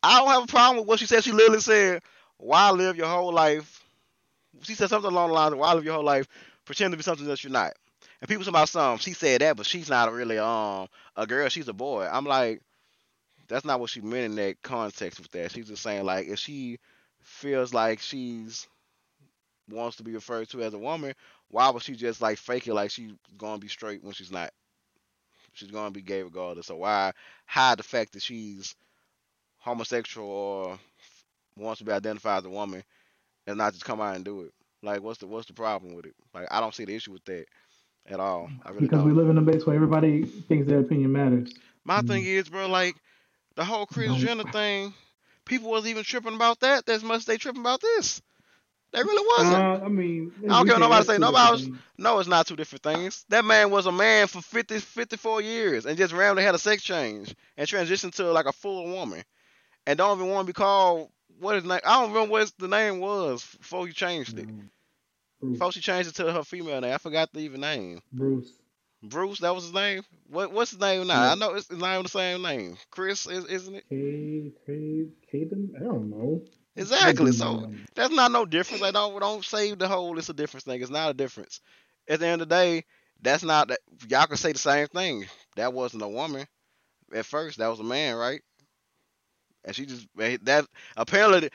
I 0.03 0.19
don't 0.19 0.29
have 0.29 0.43
a 0.43 0.47
problem 0.47 0.77
with 0.79 0.87
what 0.87 0.99
she 0.99 1.05
said. 1.07 1.23
She 1.23 1.31
literally 1.31 1.61
said, 1.61 2.01
"Why 2.37 2.71
live 2.71 2.97
your 2.97 3.07
whole 3.07 3.33
life?" 3.33 3.83
She 4.63 4.75
said 4.75 4.89
something 4.89 5.11
along 5.11 5.29
the 5.29 5.33
lines 5.35 5.53
of, 5.53 5.59
"Why 5.59 5.73
live 5.73 5.85
your 5.85 5.95
whole 5.95 6.03
life 6.03 6.27
pretend 6.65 6.91
to 6.91 6.97
be 6.97 7.03
something 7.03 7.25
that 7.27 7.43
you're 7.43 7.51
not?" 7.53 7.73
And 8.21 8.29
people 8.29 8.43
say 8.43 8.49
about 8.49 8.69
some, 8.69 8.97
she 8.97 9.13
said 9.13 9.41
that, 9.41 9.57
but 9.57 9.65
she's 9.65 9.89
not 9.89 10.11
really 10.13 10.37
um 10.39 10.87
a 11.15 11.25
girl. 11.27 11.49
She's 11.49 11.67
a 11.67 11.73
boy. 11.73 12.07
I'm 12.11 12.25
like, 12.25 12.61
that's 13.47 13.65
not 13.65 13.79
what 13.79 13.89
she 13.89 14.01
meant 14.01 14.25
in 14.25 14.35
that 14.35 14.61
context 14.61 15.19
with 15.19 15.31
that. 15.31 15.51
She's 15.51 15.67
just 15.67 15.83
saying 15.83 16.05
like, 16.05 16.27
if 16.27 16.39
she 16.39 16.79
feels 17.21 17.73
like 17.73 17.99
she's 17.99 18.67
wants 19.69 19.97
to 19.97 20.03
be 20.03 20.13
referred 20.13 20.49
to 20.49 20.61
as 20.63 20.73
a 20.73 20.77
woman, 20.79 21.13
why 21.49 21.69
was 21.69 21.83
she 21.83 21.95
just 21.95 22.21
like 22.21 22.37
faking 22.37 22.73
like 22.73 22.91
she's 22.91 23.11
gonna 23.37 23.59
be 23.59 23.67
straight 23.67 24.03
when 24.03 24.13
she's 24.13 24.31
not? 24.31 24.51
She's 25.53 25.71
gonna 25.71 25.91
be 25.91 26.01
gay 26.01 26.23
regardless. 26.23 26.67
So 26.67 26.77
why 26.77 27.11
hide 27.45 27.79
the 27.79 27.83
fact 27.83 28.13
that 28.13 28.21
she's 28.21 28.75
homosexual 29.59 30.27
or 30.29 30.79
wants 31.57 31.79
to 31.79 31.85
be 31.85 31.91
identified 31.91 32.39
as 32.39 32.45
a 32.45 32.49
woman 32.49 32.83
and 33.47 33.57
not 33.57 33.73
just 33.73 33.85
come 33.85 34.01
out 34.01 34.15
and 34.15 34.25
do 34.25 34.41
it? 34.41 34.53
Like, 34.83 35.01
what's 35.01 35.19
the 35.19 35.27
what's 35.27 35.47
the 35.47 35.53
problem 35.53 35.95
with 35.95 36.05
it? 36.05 36.13
Like, 36.33 36.47
I 36.51 36.59
don't 36.59 36.75
see 36.75 36.85
the 36.85 36.95
issue 36.95 37.13
with 37.13 37.25
that 37.25 37.45
at 38.07 38.19
all. 38.19 38.49
I 38.63 38.69
really 38.69 38.81
Because 38.87 38.99
don't. 38.99 39.07
we 39.07 39.13
live 39.13 39.29
in 39.29 39.37
a 39.37 39.41
base 39.41 39.65
where 39.65 39.75
everybody 39.75 40.23
thinks 40.23 40.67
their 40.67 40.79
opinion 40.79 41.11
matters. 41.11 41.53
My 41.83 42.01
Mm. 42.01 42.07
thing 42.07 42.25
is, 42.25 42.49
bro, 42.49 42.67
like 42.67 42.95
the 43.55 43.65
whole 43.65 43.85
Chris 43.85 44.09
Don't- 44.09 44.19
Jenner 44.19 44.43
thing, 44.43 44.93
people 45.45 45.69
wasn't 45.71 45.91
even 45.91 46.03
tripping 46.03 46.35
about 46.35 46.59
that 46.59 46.87
as 46.89 47.03
much 47.03 47.17
as 47.19 47.25
they 47.25 47.37
tripping 47.37 47.61
about 47.61 47.81
this. 47.81 48.21
They 48.93 49.03
really 49.03 49.25
wasn't. 49.37 49.55
Uh, 49.55 49.85
I 49.85 49.89
mean, 49.89 50.31
I 50.45 50.47
don't 50.47 50.65
care 50.65 50.75
what 50.75 50.79
nobody 50.79 51.05
say. 51.05 51.17
Nobody 51.17 51.51
was-. 51.51 51.69
No, 51.97 52.19
it's 52.19 52.29
not 52.29 52.47
two 52.47 52.55
different 52.55 52.83
things. 52.83 53.25
That 53.29 53.43
man 53.45 53.69
was 53.69 53.85
a 53.85 53.91
man 53.91 54.27
for 54.27 54.41
50, 54.41 54.79
54 54.79 55.41
years 55.41 55.85
and 55.85 55.97
just 55.97 56.13
randomly 56.13 56.43
had 56.43 56.55
a 56.55 56.59
sex 56.59 56.83
change 56.83 57.35
and 57.57 57.67
transitioned 57.67 58.15
to 58.15 58.31
like 58.31 58.45
a 58.45 58.53
full 58.53 58.85
woman. 58.87 59.23
And 59.85 59.97
don't 59.97 60.17
even 60.17 60.29
want 60.31 60.47
to 60.47 60.53
be 60.53 60.57
called 60.57 61.09
what 61.39 61.55
his 61.55 61.63
name. 61.65 61.79
I 61.85 61.99
don't 62.01 62.11
remember 62.13 62.31
what 62.31 62.41
his- 62.41 62.53
the 62.53 62.67
name 62.67 62.99
was 62.99 63.45
before 63.59 63.85
he 63.87 63.93
changed 63.93 64.39
it. 64.39 64.47
Bruce. 65.39 65.53
Before 65.53 65.71
she 65.71 65.81
changed 65.81 66.09
it 66.09 66.15
to 66.15 66.31
her 66.33 66.43
female 66.43 66.81
name, 66.81 66.93
I 66.93 66.97
forgot 66.97 67.31
the 67.31 67.39
even 67.41 67.61
name. 67.61 68.01
Bruce. 68.11 68.51
Bruce, 69.03 69.39
that 69.39 69.53
was 69.53 69.65
his 69.65 69.73
name. 69.73 70.01
What 70.29 70.51
what's 70.51 70.71
his 70.71 70.79
name 70.79 71.05
now? 71.05 71.21
Yeah. 71.25 71.31
I 71.33 71.35
know 71.35 71.53
it's 71.53 71.69
not 71.71 71.91
even 71.93 72.03
the 72.03 72.09
same 72.09 72.41
name. 72.41 72.77
Chris, 72.89 73.27
is, 73.27 73.45
isn't 73.45 73.75
it? 73.75 73.83
K. 73.89 74.51
K. 74.65 75.05
Caden? 75.31 75.75
I 75.75 75.83
don't 75.83 76.09
know. 76.09 76.41
Exactly. 76.77 77.33
So. 77.33 77.65
That's 77.95 78.13
not 78.13 78.31
no 78.31 78.45
difference. 78.45 78.83
I 78.83 78.91
don't 78.91 79.19
don't 79.19 79.45
save 79.45 79.79
the 79.79 79.87
whole. 79.89 80.17
It's 80.19 80.29
a 80.29 80.33
difference 80.33 80.65
thing. 80.65 80.81
It's 80.81 80.91
not 80.91 81.11
a 81.11 81.15
difference. 81.15 81.61
At 82.09 82.19
the 82.21 82.27
end 82.27 82.41
of 82.41 82.49
the 82.49 82.55
day, 82.55 82.85
that's 83.21 83.43
not 83.43 83.69
that. 83.69 83.79
Y'all 84.09 84.27
can 84.27 84.37
say 84.37 84.53
the 84.53 84.59
same 84.59 84.87
thing. 84.87 85.25
That 85.57 85.73
wasn't 85.73 86.03
a 86.03 86.09
woman 86.09 86.47
at 87.13 87.25
first. 87.25 87.59
That 87.59 87.69
was 87.69 87.79
a 87.79 87.83
man, 87.85 88.15
right? 88.17 88.41
And 89.65 89.75
she 89.75 89.85
just 89.85 90.07
eh, 90.19 90.37
that 90.43 90.65
apparently 90.97 91.49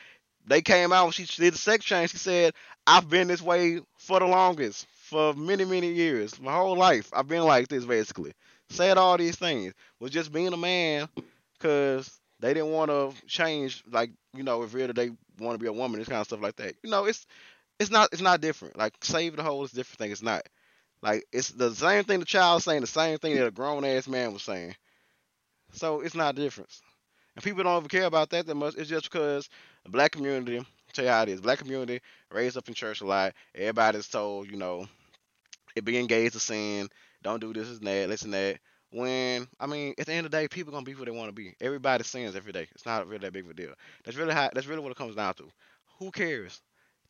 they 0.45 0.61
came 0.61 0.93
out 0.93 1.05
when 1.05 1.13
she 1.13 1.25
did 1.25 1.53
the 1.53 1.59
sex 1.59 1.85
change. 1.85 2.11
She 2.11 2.17
said, 2.17 2.53
"I've 2.87 3.09
been 3.09 3.27
this 3.27 3.41
way 3.41 3.81
for 3.97 4.19
the 4.19 4.25
longest, 4.27 4.87
for 4.93 5.33
many 5.33 5.65
many 5.65 5.91
years, 5.93 6.39
my 6.39 6.53
whole 6.53 6.77
life. 6.77 7.09
I've 7.13 7.27
been 7.27 7.43
like 7.43 7.67
this 7.69 7.85
basically." 7.85 8.33
Said 8.69 8.97
all 8.97 9.17
these 9.17 9.37
things 9.37 9.73
was 9.99 10.11
just 10.11 10.31
being 10.31 10.53
a 10.53 10.57
man, 10.57 11.09
cause 11.59 12.19
they 12.43 12.53
didn't 12.53 12.71
want 12.71 12.91
to 12.91 13.13
change. 13.25 13.83
Like 13.89 14.11
you 14.35 14.43
know, 14.43 14.63
if 14.63 14.73
really 14.73 14.91
they 14.91 15.11
want 15.39 15.55
to 15.55 15.63
be 15.63 15.67
a 15.67 15.73
woman, 15.73 15.99
this 15.99 16.09
kind 16.09 16.19
of 16.19 16.27
stuff 16.27 16.41
like 16.41 16.57
that. 16.57 16.75
You 16.83 16.89
know, 16.89 17.05
it's 17.05 17.25
it's 17.79 17.89
not 17.89 18.09
it's 18.11 18.21
not 18.21 18.41
different. 18.41 18.77
Like 18.77 18.93
save 19.01 19.37
the 19.37 19.43
whole 19.43 19.63
is 19.63 19.71
different 19.71 19.97
thing. 19.97 20.11
It's 20.11 20.21
not. 20.21 20.43
Like 21.01 21.23
it's 21.31 21.49
the 21.49 21.73
same 21.73 22.03
thing 22.03 22.19
the 22.19 22.25
child 22.25 22.61
saying, 22.61 22.81
the 22.81 22.87
same 22.87 23.17
thing 23.17 23.35
that 23.35 23.47
a 23.47 23.51
grown 23.51 23.85
ass 23.85 24.09
man 24.09 24.33
was 24.33 24.43
saying. 24.43 24.75
So 25.71 26.01
it's 26.01 26.15
not 26.15 26.35
difference. 26.35 26.81
And 27.35 27.43
people 27.43 27.63
don't 27.63 27.77
ever 27.77 27.87
care 27.87 28.05
about 28.05 28.29
that 28.31 28.45
that 28.45 28.55
much. 28.55 28.75
It's 28.75 28.89
just 28.89 29.09
because 29.09 29.49
the 29.85 29.89
black 29.89 30.11
community, 30.11 30.57
I'll 30.57 30.65
tell 30.91 31.05
you 31.05 31.11
how 31.11 31.23
it 31.23 31.29
is, 31.29 31.41
black 31.41 31.59
community 31.59 32.01
raised 32.29 32.57
up 32.57 32.67
in 32.67 32.73
church 32.73 32.99
a 32.99 33.05
lot. 33.05 33.33
Everybody's 33.55 34.07
told, 34.07 34.51
you 34.51 34.57
know, 34.57 34.85
it 35.75 35.85
gay 35.85 36.25
is 36.25 36.35
a 36.35 36.39
sin. 36.41 36.89
Don't 37.23 37.39
do 37.39 37.53
this 37.53 37.69
and 37.69 37.87
that, 37.87 38.09
this 38.09 38.23
and 38.23 38.33
that. 38.33 38.59
When 38.93 39.47
I 39.59 39.65
mean, 39.65 39.95
at 39.97 40.05
the 40.05 40.13
end 40.13 40.25
of 40.27 40.31
the 40.31 40.37
day, 40.37 40.47
people 40.47 40.71
gonna 40.71 40.85
be 40.85 40.91
who 40.91 41.03
they 41.03 41.11
want 41.11 41.27
to 41.29 41.33
be. 41.33 41.55
Everybody 41.59 42.03
sins 42.03 42.35
every 42.35 42.51
day. 42.51 42.67
It's 42.75 42.85
not 42.85 43.07
really 43.07 43.19
that 43.19 43.33
big 43.33 43.43
of 43.45 43.49
a 43.49 43.53
deal. 43.55 43.73
That's 44.05 44.15
really 44.17 44.33
how. 44.33 44.51
That's 44.53 44.67
really 44.67 44.81
what 44.81 44.91
it 44.91 44.97
comes 44.97 45.15
down 45.15 45.33
to. 45.35 45.45
Who 45.97 46.11
cares? 46.11 46.61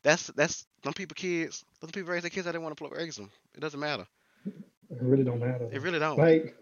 That's 0.02 0.28
that's 0.28 0.66
some 0.82 0.94
people 0.94 1.14
kids. 1.14 1.62
Those 1.80 1.90
people 1.90 2.10
raise 2.12 2.22
their 2.22 2.30
kids 2.30 2.46
how 2.46 2.52
they 2.52 2.58
want 2.58 2.76
to 2.78 2.88
raise 2.88 3.16
them. 3.16 3.30
It 3.54 3.60
doesn't 3.60 3.78
matter. 3.78 4.06
It 4.46 4.98
really 5.00 5.24
don't 5.24 5.40
matter. 5.40 5.68
It 5.70 5.82
really 5.82 5.98
don't. 5.98 6.18
Like, 6.18 6.56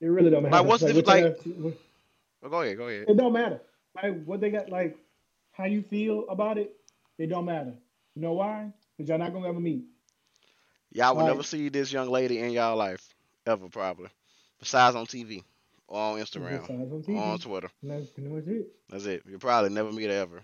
it 0.00 0.06
really 0.06 0.30
don't 0.30 0.42
matter. 0.42 0.56
Like, 0.56 0.66
what's 0.66 0.82
the- 0.82 1.02
like- 1.02 1.44
you 1.46 1.52
to- 1.54 1.76
Oh, 2.42 2.48
go 2.48 2.62
ahead, 2.62 2.76
go 2.76 2.88
ahead. 2.88 3.06
it 3.08 3.16
don't 3.16 3.32
matter. 3.32 3.60
Like, 4.00 4.24
what 4.24 4.40
they 4.40 4.50
got, 4.50 4.68
like, 4.70 4.96
how 5.52 5.64
you 5.64 5.82
feel 5.82 6.28
about 6.28 6.56
it, 6.56 6.74
it 7.18 7.26
don't 7.26 7.44
matter. 7.44 7.74
You 8.14 8.22
know 8.22 8.32
why? 8.34 8.72
Because 8.96 9.08
y'all 9.08 9.18
not 9.18 9.32
going 9.32 9.42
to 9.42 9.48
ever 9.48 9.58
meet. 9.60 9.84
Y'all 10.92 11.14
will 11.16 11.22
Right. 11.22 11.28
never 11.30 11.42
see 11.42 11.68
this 11.68 11.92
young 11.92 12.08
lady 12.08 12.38
in 12.38 12.50
y'all 12.52 12.76
life 12.76 13.12
ever, 13.44 13.68
probably. 13.68 14.08
Besides 14.58 14.96
on 14.96 15.06
TV 15.06 15.42
or 15.86 16.00
on 16.00 16.18
Instagram, 16.18 16.68
on 16.68 16.80
or 16.80 17.00
TV. 17.00 17.18
on 17.18 17.38
Twitter. 17.38 17.70
That's 17.82 18.10
pretty 18.10 18.28
much 18.28 18.46
it. 18.46 18.68
That's 18.88 19.06
it. 19.06 19.22
You'll 19.26 19.38
probably 19.38 19.70
never 19.70 19.92
meet 19.92 20.10
her 20.10 20.16
ever. 20.16 20.42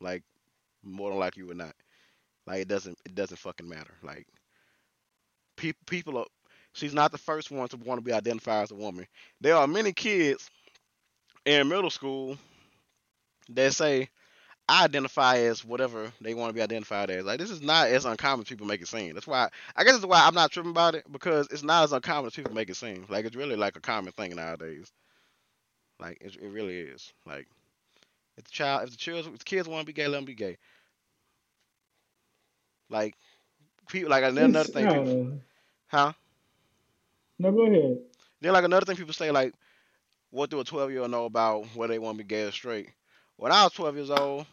Like 0.00 0.22
more 0.82 1.10
than 1.10 1.18
likely 1.18 1.42
you 1.42 1.48
would 1.48 1.56
not. 1.56 1.74
Like 2.46 2.62
it 2.62 2.68
doesn't 2.68 2.98
it 3.04 3.14
doesn't 3.14 3.38
fucking 3.38 3.68
matter. 3.68 3.94
Like 4.02 4.26
people 5.56 5.82
people 5.86 6.18
are 6.18 6.26
she's 6.72 6.94
not 6.94 7.12
the 7.12 7.18
first 7.18 7.50
one 7.50 7.68
to 7.68 7.76
want 7.76 7.98
to 7.98 8.04
be 8.04 8.12
identified 8.12 8.64
as 8.64 8.70
a 8.70 8.76
woman. 8.76 9.06
There 9.40 9.56
are 9.56 9.66
many 9.66 9.92
kids 9.92 10.50
in 11.44 11.68
middle 11.68 11.90
school 11.90 12.36
that 13.50 13.72
say 13.74 14.08
I 14.70 14.84
identify 14.84 15.38
as 15.38 15.64
whatever 15.64 16.12
they 16.20 16.34
want 16.34 16.50
to 16.50 16.54
be 16.54 16.62
identified 16.62 17.10
as. 17.10 17.24
Like 17.24 17.38
this 17.40 17.50
is 17.50 17.62
not 17.62 17.88
as 17.88 18.06
uncommon 18.06 18.42
as 18.44 18.48
people 18.48 18.66
make 18.66 18.82
it 18.82 18.88
seem. 18.88 19.14
That's 19.14 19.26
why 19.26 19.48
I 19.76 19.84
guess 19.84 19.94
that's 19.94 20.06
why 20.06 20.26
I'm 20.26 20.34
not 20.34 20.52
tripping 20.52 20.70
about 20.72 20.94
it 20.94 21.10
because 21.12 21.48
it's 21.50 21.62
not 21.64 21.84
as 21.84 21.92
uncommon 21.92 22.28
as 22.28 22.34
people 22.36 22.54
make 22.54 22.70
it 22.70 22.76
seem. 22.76 23.06
Like 23.08 23.26
it's 23.26 23.36
really 23.36 23.56
like 23.56 23.76
a 23.76 23.80
common 23.80 24.12
thing 24.12 24.36
nowadays. 24.36 24.92
Like 26.00 26.18
it, 26.20 26.36
it 26.40 26.48
really 26.48 26.78
is. 26.78 27.12
Like 27.26 27.48
if 28.36 28.44
the 28.44 28.50
child, 28.50 28.84
if 28.84 28.90
the 28.90 28.96
children, 28.96 29.34
if 29.34 29.40
the 29.40 29.44
kids 29.44 29.68
want 29.68 29.82
to 29.82 29.86
be 29.86 29.92
gay, 29.92 30.06
let 30.08 30.18
them 30.18 30.24
be 30.26 30.34
gay. 30.34 30.58
Like 32.90 33.16
people, 33.88 34.10
like 34.10 34.24
another, 34.24 34.44
another 34.46 34.68
thing, 34.68 34.88
people, 34.88 35.16
huh? 35.88 36.12
No, 37.38 37.52
go 37.52 37.66
ahead. 37.66 37.98
Then 38.40 38.52
like 38.52 38.64
another 38.64 38.84
thing 38.86 38.96
people 38.96 39.14
say 39.14 39.30
like, 39.30 39.54
what 40.30 40.50
do 40.50 40.60
a 40.60 40.64
12 40.64 40.90
year 40.90 41.02
old 41.02 41.10
know 41.10 41.24
about 41.26 41.66
whether 41.74 41.92
they 41.92 41.98
want 41.98 42.18
to 42.18 42.24
be 42.24 42.28
gay 42.28 42.44
or 42.44 42.52
straight? 42.52 42.90
When 43.36 43.52
I 43.52 43.64
was 43.64 43.72
12 43.72 43.96
years 43.96 44.10
old, 44.10 44.46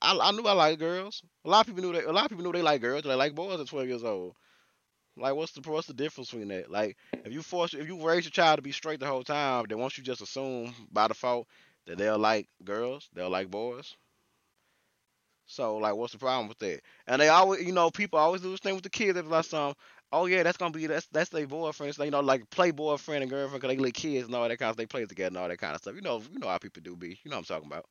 I, 0.00 0.16
I 0.18 0.30
knew 0.32 0.42
I 0.44 0.52
liked 0.52 0.80
girls. 0.80 1.22
A 1.44 1.50
lot 1.50 1.60
of 1.60 1.66
people 1.74 1.82
knew 1.90 1.98
they, 1.98 2.04
a 2.06 2.12
lot 2.12 2.24
of 2.24 2.30
people 2.30 2.44
knew 2.44 2.52
they 2.52 2.62
like 2.62 2.80
girls. 2.80 3.02
They 3.02 3.14
like 3.14 3.34
boys 3.34 3.60
at 3.60 3.66
12 3.68 3.88
years 3.88 4.04
old. 4.04 4.34
Like 5.16 5.34
what's 5.34 5.52
the 5.52 5.62
what's 5.70 5.86
the 5.88 5.94
difference 5.94 6.30
between 6.30 6.48
that? 6.48 6.70
Like 6.70 6.96
if 7.24 7.32
you 7.32 7.42
force 7.42 7.74
if 7.74 7.86
you 7.88 8.06
raise 8.06 8.24
your 8.24 8.30
child 8.32 8.58
to 8.58 8.62
be 8.62 8.72
straight 8.72 9.00
the 9.00 9.06
whole 9.06 9.24
time, 9.24 9.66
then 9.68 9.78
once 9.78 9.98
you 9.98 10.04
just 10.04 10.22
assume 10.22 10.74
by 10.92 11.08
default 11.08 11.48
that 11.86 11.98
they'll 11.98 12.18
like 12.18 12.48
girls, 12.64 13.08
they'll 13.14 13.30
like 13.30 13.50
boys. 13.50 13.96
So 15.46 15.76
like, 15.78 15.94
what's 15.94 16.12
the 16.12 16.18
problem 16.18 16.48
with 16.48 16.58
that? 16.58 16.80
And 17.06 17.20
they 17.20 17.28
always, 17.28 17.64
you 17.64 17.72
know, 17.72 17.90
people 17.90 18.18
always 18.18 18.42
do 18.42 18.50
this 18.50 18.60
thing 18.60 18.74
with 18.74 18.82
the 18.84 18.90
kids. 18.90 19.14
They're 19.14 19.22
like, 19.22 19.44
"Some, 19.44 19.74
oh 20.12 20.26
yeah, 20.26 20.42
that's 20.42 20.56
gonna 20.58 20.72
be 20.72 20.86
that's 20.86 21.06
that's 21.08 21.30
their 21.30 21.46
boyfriend. 21.46 21.96
Like, 21.98 22.06
you 22.06 22.10
know, 22.10 22.20
like 22.20 22.48
play 22.50 22.72
boyfriend 22.72 23.22
and 23.22 23.30
girlfriend 23.30 23.60
because 23.62 23.76
they 23.76 23.80
little 23.80 23.92
kids 23.92 24.26
and 24.26 24.34
all 24.34 24.48
that 24.48 24.58
kind 24.58 24.70
of. 24.70 24.76
They 24.76 24.86
play 24.86 25.04
together 25.06 25.28
and 25.28 25.36
all 25.36 25.48
that 25.48 25.58
kind 25.58 25.74
of 25.74 25.80
stuff. 25.82 25.94
You 25.94 26.00
know, 26.02 26.20
you 26.32 26.38
know 26.40 26.48
how 26.48 26.58
people 26.58 26.82
do 26.82 26.96
be. 26.96 27.18
You 27.24 27.30
know 27.30 27.36
what 27.36 27.50
I'm 27.50 27.56
talking 27.56 27.68
about. 27.70 27.86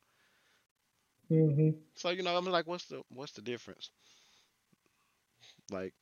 Hmm 1.28 1.70
So 1.94 2.10
you 2.10 2.22
know, 2.22 2.36
I'm 2.36 2.44
like, 2.44 2.66
what's 2.66 2.86
the 2.86 3.02
what's 3.10 3.32
the 3.32 3.42
difference? 3.42 3.90
Like, 5.70 5.94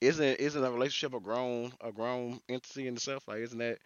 isn't 0.00 0.40
isn't 0.40 0.64
a 0.64 0.70
relationship 0.70 1.14
a 1.14 1.20
grown 1.20 1.72
a 1.80 1.92
grown 1.92 2.40
entity 2.48 2.86
in 2.86 2.94
itself? 2.94 3.26
Like, 3.28 3.40
isn't 3.40 3.58
that 3.58 3.78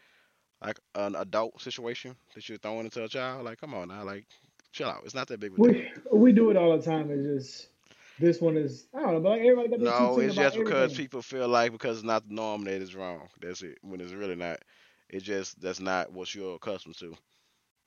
like 0.62 0.78
an 0.94 1.14
adult 1.16 1.60
situation 1.60 2.16
that 2.34 2.48
you're 2.48 2.58
throwing 2.58 2.84
into 2.86 3.04
a 3.04 3.08
child? 3.08 3.44
Like, 3.44 3.58
come 3.58 3.74
on 3.74 3.88
now, 3.88 4.04
like, 4.04 4.26
chill 4.72 4.88
out. 4.88 5.02
It's 5.04 5.14
not 5.14 5.28
that 5.28 5.40
big 5.40 5.52
of 5.52 5.58
a 5.58 5.60
deal. 5.60 5.80
We 5.80 5.90
we 6.12 6.32
do 6.32 6.50
it 6.50 6.56
all 6.56 6.76
the 6.76 6.82
time. 6.84 7.10
It's 7.10 7.24
just 7.24 7.70
this 8.18 8.40
one 8.40 8.56
is 8.56 8.88
I 8.94 9.00
don't 9.00 9.14
know, 9.14 9.20
but 9.20 9.30
like 9.30 9.42
everybody 9.42 9.68
got 9.68 9.80
No, 9.80 10.18
it's 10.20 10.34
about 10.34 10.36
just 10.36 10.56
because 10.56 10.92
everything. 10.92 10.94
people 10.94 11.22
feel 11.22 11.48
like 11.48 11.72
because 11.72 11.98
it's 11.98 12.04
not 12.06 12.26
the 12.28 12.34
norm 12.34 12.64
that 12.64 12.80
it's 12.80 12.94
wrong. 12.94 13.28
That's 13.40 13.62
it. 13.62 13.78
When 13.82 14.00
it's 14.00 14.12
really 14.12 14.36
not. 14.36 14.58
It's 15.08 15.24
just 15.24 15.60
that's 15.60 15.80
not 15.80 16.12
what 16.12 16.34
you're 16.34 16.56
accustomed 16.56 16.96
to. 16.98 17.16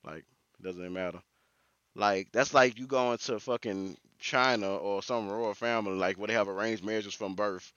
Like, 0.04 0.26
it 0.60 0.64
doesn't 0.64 0.94
matter. 0.94 1.22
Like 1.96 2.32
that's 2.32 2.54
like 2.54 2.78
you 2.80 2.88
going 2.88 3.18
to 3.20 3.40
fucking 3.40 3.98
China 4.20 4.76
or 4.78 5.02
some 5.04 5.30
royal 5.30 5.54
family, 5.54 5.94
like 5.94 6.18
where 6.18 6.28
they 6.28 6.34
have 6.34 6.48
arranged 6.48 6.84
marriages 6.84 7.14
from 7.14 7.36
birth, 7.36 7.74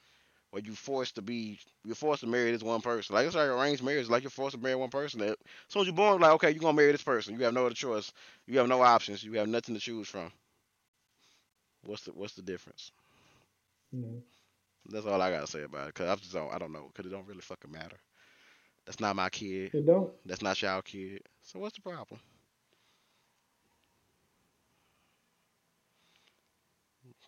where 0.51 0.63
you 0.63 0.75
forced 0.75 1.17
to 1.17 1.23
be 1.23 1.59
you're 1.85 1.95
forced 1.95 2.21
to 2.23 2.27
marry 2.27 2.51
this 2.53 2.63
one 2.63 2.81
person. 2.81 3.15
Like 3.15 3.27
it's 3.27 3.35
like 3.37 3.49
arranged 3.49 3.83
marriage, 3.83 4.09
like 4.09 4.23
you're 4.23 4.31
forced 4.31 4.57
to 4.57 4.63
marry 4.63 4.75
one 4.77 4.91
person. 4.91 5.21
That, 5.21 5.31
as 5.31 5.37
soon 5.69 5.83
as 5.83 5.87
you're 5.89 5.97
born, 5.97 6.21
like 6.21 6.33
okay, 6.33 6.51
you're 6.51 6.61
gonna 6.61 6.77
marry 6.77 6.93
this 6.93 7.03
person. 7.03 7.35
You 7.39 7.45
have 7.45 7.55
no 7.55 7.67
other 7.67 7.75
choice. 7.75 8.13
You 8.47 8.59
have 8.59 8.69
no 8.69 8.83
options. 8.83 9.23
You 9.25 9.33
have 9.35 9.49
nothing 9.49 9.75
to 9.75 9.81
choose 9.81 10.09
from. 10.09 10.33
What's 11.83 12.05
the 12.05 12.13
what's 12.13 12.35
the 12.35 12.43
difference? 12.43 12.93
Mhm. 13.93 14.23
That's 14.89 15.07
all 15.07 15.21
I 15.21 15.31
gotta 15.31 15.47
say 15.47 15.63
about 15.63 15.89
it. 15.89 15.95
Cause 15.95 16.09
I 16.09 16.15
just 16.17 16.33
don't 16.33 16.53
I 16.53 16.59
don't 16.59 16.73
know. 16.73 16.91
Cause 16.95 17.07
it 17.07 17.11
don't 17.11 17.27
really 17.27 17.41
fucking 17.41 17.71
matter. 17.71 17.97
That's 18.87 19.01
not 19.01 19.17
my 19.17 19.29
kid. 19.31 19.73
It 19.73 19.87
don't. 19.87 20.13
That's 20.25 20.43
not 20.43 20.61
y'all 20.63 20.83
kid. 20.83 21.23
So 21.43 21.59
what's 21.61 21.77
the 21.77 21.83
problem? 21.83 22.21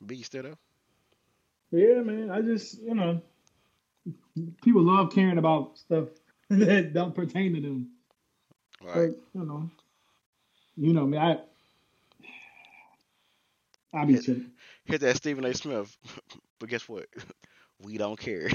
B 0.05 0.15
you 0.17 0.25
still 0.25 0.43
there? 0.43 0.57
Yeah, 1.71 2.01
man. 2.03 2.31
I 2.31 2.41
just 2.43 2.81
you 2.81 2.95
know, 2.95 3.21
people 4.63 4.83
love 4.83 5.13
caring 5.13 5.39
about 5.39 5.79
stuff 5.79 6.09
that 6.51 6.93
don't 6.93 7.15
pertain 7.15 7.55
to 7.55 7.61
them. 7.61 7.91
Right. 8.81 9.09
But 9.09 9.11
you 9.35 9.45
know, 9.45 9.71
you 10.77 10.93
know 10.93 11.07
me. 11.07 11.19
I 11.19 11.39
I 13.93 14.05
be 14.05 14.17
Hit, 14.17 14.25
chilling. 14.25 14.53
hit 14.85 15.01
that 15.01 15.17
Stephen 15.17 15.45
A. 15.45 15.55
Smith. 15.55 15.97
but 16.59 16.69
guess 16.69 16.89
what? 16.89 17.07
We 17.81 17.97
don't 17.99 18.19
care. 18.19 18.51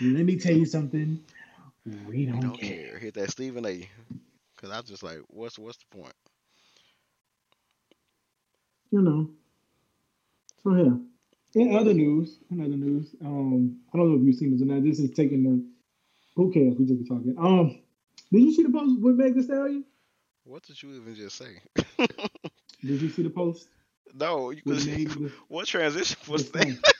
Let 0.00 0.24
me 0.24 0.36
tell 0.38 0.54
you 0.54 0.66
something. 0.66 1.20
We 2.06 2.26
We 2.30 2.38
don't, 2.38 2.40
don't 2.40 2.60
care. 2.60 2.62
care. 2.62 2.98
Hit 2.98 3.14
that 3.14 3.30
Stephen 3.30 3.64
A. 3.66 3.88
Cause 4.56 4.70
I 4.70 4.78
was 4.80 4.88
just 4.88 5.02
like, 5.02 5.20
what's 5.28 5.58
what's 5.58 5.78
the 5.78 5.86
point? 5.96 6.14
You 8.90 9.02
know. 9.02 9.30
So 10.62 10.74
yeah. 10.74 11.60
In 11.60 11.74
other 11.74 11.94
news, 11.94 12.38
in 12.50 12.60
other 12.60 12.76
news, 12.76 13.14
um, 13.24 13.78
I 13.92 13.96
don't 13.96 14.10
know 14.10 14.18
if 14.18 14.26
you've 14.26 14.36
seen 14.36 14.52
this 14.52 14.62
or 14.62 14.66
not. 14.66 14.82
This 14.82 14.98
is 14.98 15.10
taking 15.12 15.42
the. 15.42 15.64
Who 16.36 16.52
cares? 16.52 16.76
We 16.78 16.84
just 16.84 17.02
be 17.02 17.08
talking. 17.08 17.34
Um, 17.38 17.78
did 18.30 18.42
you 18.42 18.52
see 18.52 18.62
the 18.62 18.70
post 18.70 19.00
with 19.00 19.16
Meg 19.16 19.34
Thee 19.34 19.42
Stallion? 19.42 19.84
What 20.44 20.64
did 20.64 20.82
you 20.82 20.90
even 20.92 21.14
just 21.14 21.36
say? 21.36 21.60
Did 22.84 23.02
you 23.02 23.08
see 23.08 23.22
the 23.22 23.30
post 23.30 23.66
no, 24.18 24.50
you 24.50 24.62
could 24.62 24.86
Meg? 24.86 25.32
What 25.48 25.66
transition 25.66 26.18
was 26.28 26.50
that? 26.52 26.94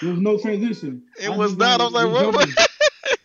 There 0.00 0.10
was 0.10 0.20
no 0.20 0.38
transition. 0.38 1.04
It 1.18 1.30
I 1.30 1.36
was 1.36 1.52
just 1.52 1.58
not. 1.58 1.80
I 1.80 1.84
was 1.84 1.92
like, 1.92 2.06
what, 2.12 2.34
what, 2.34 2.48
jumping. 2.48 2.64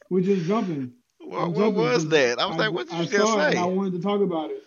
We're 0.09 0.21
just 0.21 0.47
jumping. 0.47 0.93
what, 1.19 1.51
what 1.51 1.73
was 1.73 2.07
that? 2.09 2.39
I 2.39 2.45
was 2.45 2.55
I, 2.55 2.59
like, 2.59 2.73
what 2.73 2.87
did 2.87 2.95
I 2.95 3.01
you 3.01 3.09
just 3.09 3.17
saw 3.17 3.47
it 3.47 3.49
and 3.51 3.59
I 3.59 3.65
wanted 3.65 3.93
to 3.93 4.01
talk 4.01 4.21
about 4.21 4.49
it. 4.49 4.62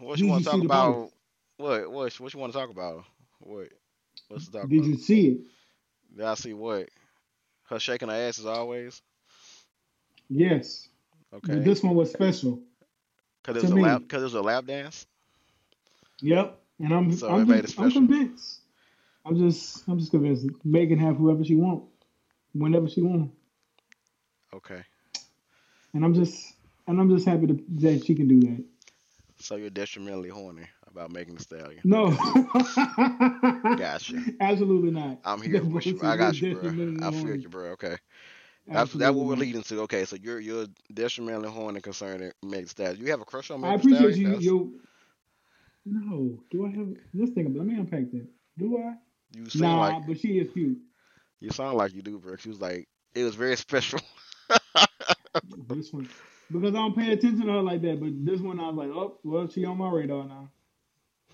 What 0.00 0.18
you 0.18 0.28
want 0.28 0.44
to 0.44 0.50
talk 0.50 0.62
about? 0.62 1.10
What 1.56 1.90
what 1.90 2.20
what 2.20 2.34
you 2.34 2.40
want 2.40 2.52
to 2.52 2.58
talk 2.58 2.70
about? 2.70 3.04
What 3.40 3.68
what's 4.28 4.46
to 4.46 4.52
talk 4.52 4.68
Did 4.68 4.78
about? 4.78 4.88
you 4.88 4.96
see 4.96 5.28
it? 5.28 5.38
Did 6.16 6.24
I 6.24 6.34
see 6.34 6.54
what? 6.54 6.88
Her 7.64 7.78
shaking 7.78 8.08
her 8.08 8.14
ass 8.14 8.38
as 8.38 8.46
always. 8.46 9.02
Yes. 10.28 10.88
Okay. 11.32 11.58
this 11.58 11.82
one 11.82 11.94
was 11.94 12.10
special 12.10 12.62
Cause 13.42 13.56
it 13.56 13.62
was 13.62 13.70
a 13.72 13.76
lap. 13.76 14.02
Cause 14.08 14.20
it 14.20 14.24
was 14.24 14.34
a 14.34 14.42
lap 14.42 14.66
dance. 14.66 15.06
Yep. 16.20 16.58
And 16.80 16.92
I'm 16.92 17.12
So 17.12 17.30
I'm 17.30 17.48
made 17.48 17.60
it 17.60 17.62
just 17.62 17.78
I'm 17.78 17.90
convinced. 17.90 18.60
I'm 19.24 19.38
just 19.38 19.88
I'm 19.88 19.98
just 19.98 20.10
convinced 20.10 20.46
Megan 20.64 20.98
have 20.98 21.16
whoever 21.16 21.44
she 21.44 21.54
want, 21.54 21.84
whenever 22.52 22.88
she 22.88 23.00
want. 23.00 23.30
Okay. 24.52 24.82
And 25.94 26.04
I'm 26.04 26.14
just 26.14 26.54
and 26.86 27.00
I'm 27.00 27.08
just 27.08 27.26
happy 27.26 27.46
to, 27.46 27.64
that 27.80 28.04
she 28.04 28.14
can 28.14 28.28
do 28.28 28.40
that. 28.40 28.64
So 29.38 29.56
you're 29.56 29.70
detrimentally 29.70 30.28
horny 30.30 30.66
about 30.86 31.10
Megan 31.10 31.36
Thee 31.36 31.42
Stallion. 31.42 31.84
No. 31.84 32.10
Gotcha. 33.76 34.16
Absolutely 34.40 34.90
not. 34.90 35.18
I'm 35.24 35.40
here 35.42 35.60
That 35.60 35.64
with 35.64 35.86
you. 35.86 36.00
I 36.02 36.16
got 36.16 36.40
you, 36.40 36.46
bro. 36.46 36.72
I 37.00 37.10
feel 37.10 37.36
horny. 37.36 37.36
you, 37.36 37.48
bro. 37.48 37.70
Okay. 37.72 37.96
That's 38.70 38.92
that's 38.92 39.12
Absolutely 39.12 39.14
what 39.14 39.26
we're 39.26 39.36
leading 39.36 39.62
to. 39.62 39.80
Okay, 39.82 40.04
so 40.04 40.16
you're 40.16 40.40
you're 40.40 40.66
detrimentally 40.92 41.50
horny 41.50 41.80
concerning 41.80 42.32
Meg 42.42 42.62
Thee 42.62 42.68
Stallion. 42.68 43.00
You 43.04 43.10
have 43.10 43.20
a 43.20 43.24
crush 43.24 43.50
on 43.50 43.60
I 43.62 43.74
Meg 43.74 43.76
Thee 43.76 43.82
appreciate 43.82 44.16
Stallion? 44.16 44.18
you. 44.18 44.34
That's, 44.34 44.38
Yo, 44.38 44.70
no. 45.84 46.38
Do 46.50 46.66
I 46.66 46.70
have? 46.70 46.88
Let's 47.14 47.32
think 47.32 47.48
about. 47.48 47.58
Let 47.58 47.66
me 47.66 47.74
unpack 47.76 48.10
that. 48.12 48.26
Do 48.58 48.78
I? 48.78 48.94
you 49.34 49.48
seem 49.48 49.76
Nah, 49.76 49.78
like 49.78 49.98
but 50.00 50.18
she 50.18 50.38
is 50.38 50.50
cute. 50.52 50.78
you 51.40 51.50
sound 51.50 51.76
like 51.76 51.94
you 51.94 52.02
do, 52.02 52.18
bro. 52.18 52.36
She 52.36 52.48
was 52.48 52.60
like 52.60 52.88
it 53.14 53.24
was 53.24 53.34
very 53.34 53.56
special. 53.56 54.00
This 55.68 55.92
one, 55.92 56.08
because 56.50 56.74
I 56.74 56.78
don't 56.78 56.96
pay 56.96 57.12
attention 57.12 57.46
to 57.46 57.52
her 57.52 57.62
like 57.62 57.82
that. 57.82 58.00
But 58.00 58.24
this 58.24 58.40
one, 58.40 58.60
I 58.60 58.68
was 58.68 58.76
like, 58.76 58.88
oh, 58.88 59.18
well, 59.24 59.48
she 59.48 59.64
on 59.64 59.78
my 59.78 59.90
radar 59.90 60.24
now. 60.24 60.50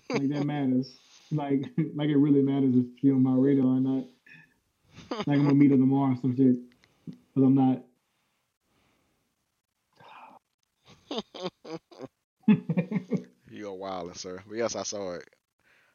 Like 0.09 0.29
that 0.29 0.45
matters. 0.45 0.97
Like, 1.31 1.63
like 1.95 2.09
it 2.09 2.17
really 2.17 2.41
matters 2.41 2.75
if 2.75 2.85
she 2.99 3.11
on 3.11 3.23
my 3.23 3.35
radar 3.35 3.65
or 3.65 3.79
not. 3.79 4.05
Like 5.25 5.37
I'm 5.37 5.43
gonna 5.43 5.55
meet 5.55 5.71
her 5.71 5.77
tomorrow 5.77 6.13
or 6.13 6.17
some 6.21 6.35
shit. 6.35 6.55
But 7.35 7.43
I'm 7.43 7.55
not. 7.55 7.83
You're 13.49 13.73
wild, 13.73 14.15
sir. 14.17 14.41
But 14.47 14.57
yes, 14.57 14.75
I 14.75 14.83
saw 14.83 15.15
it. 15.15 15.27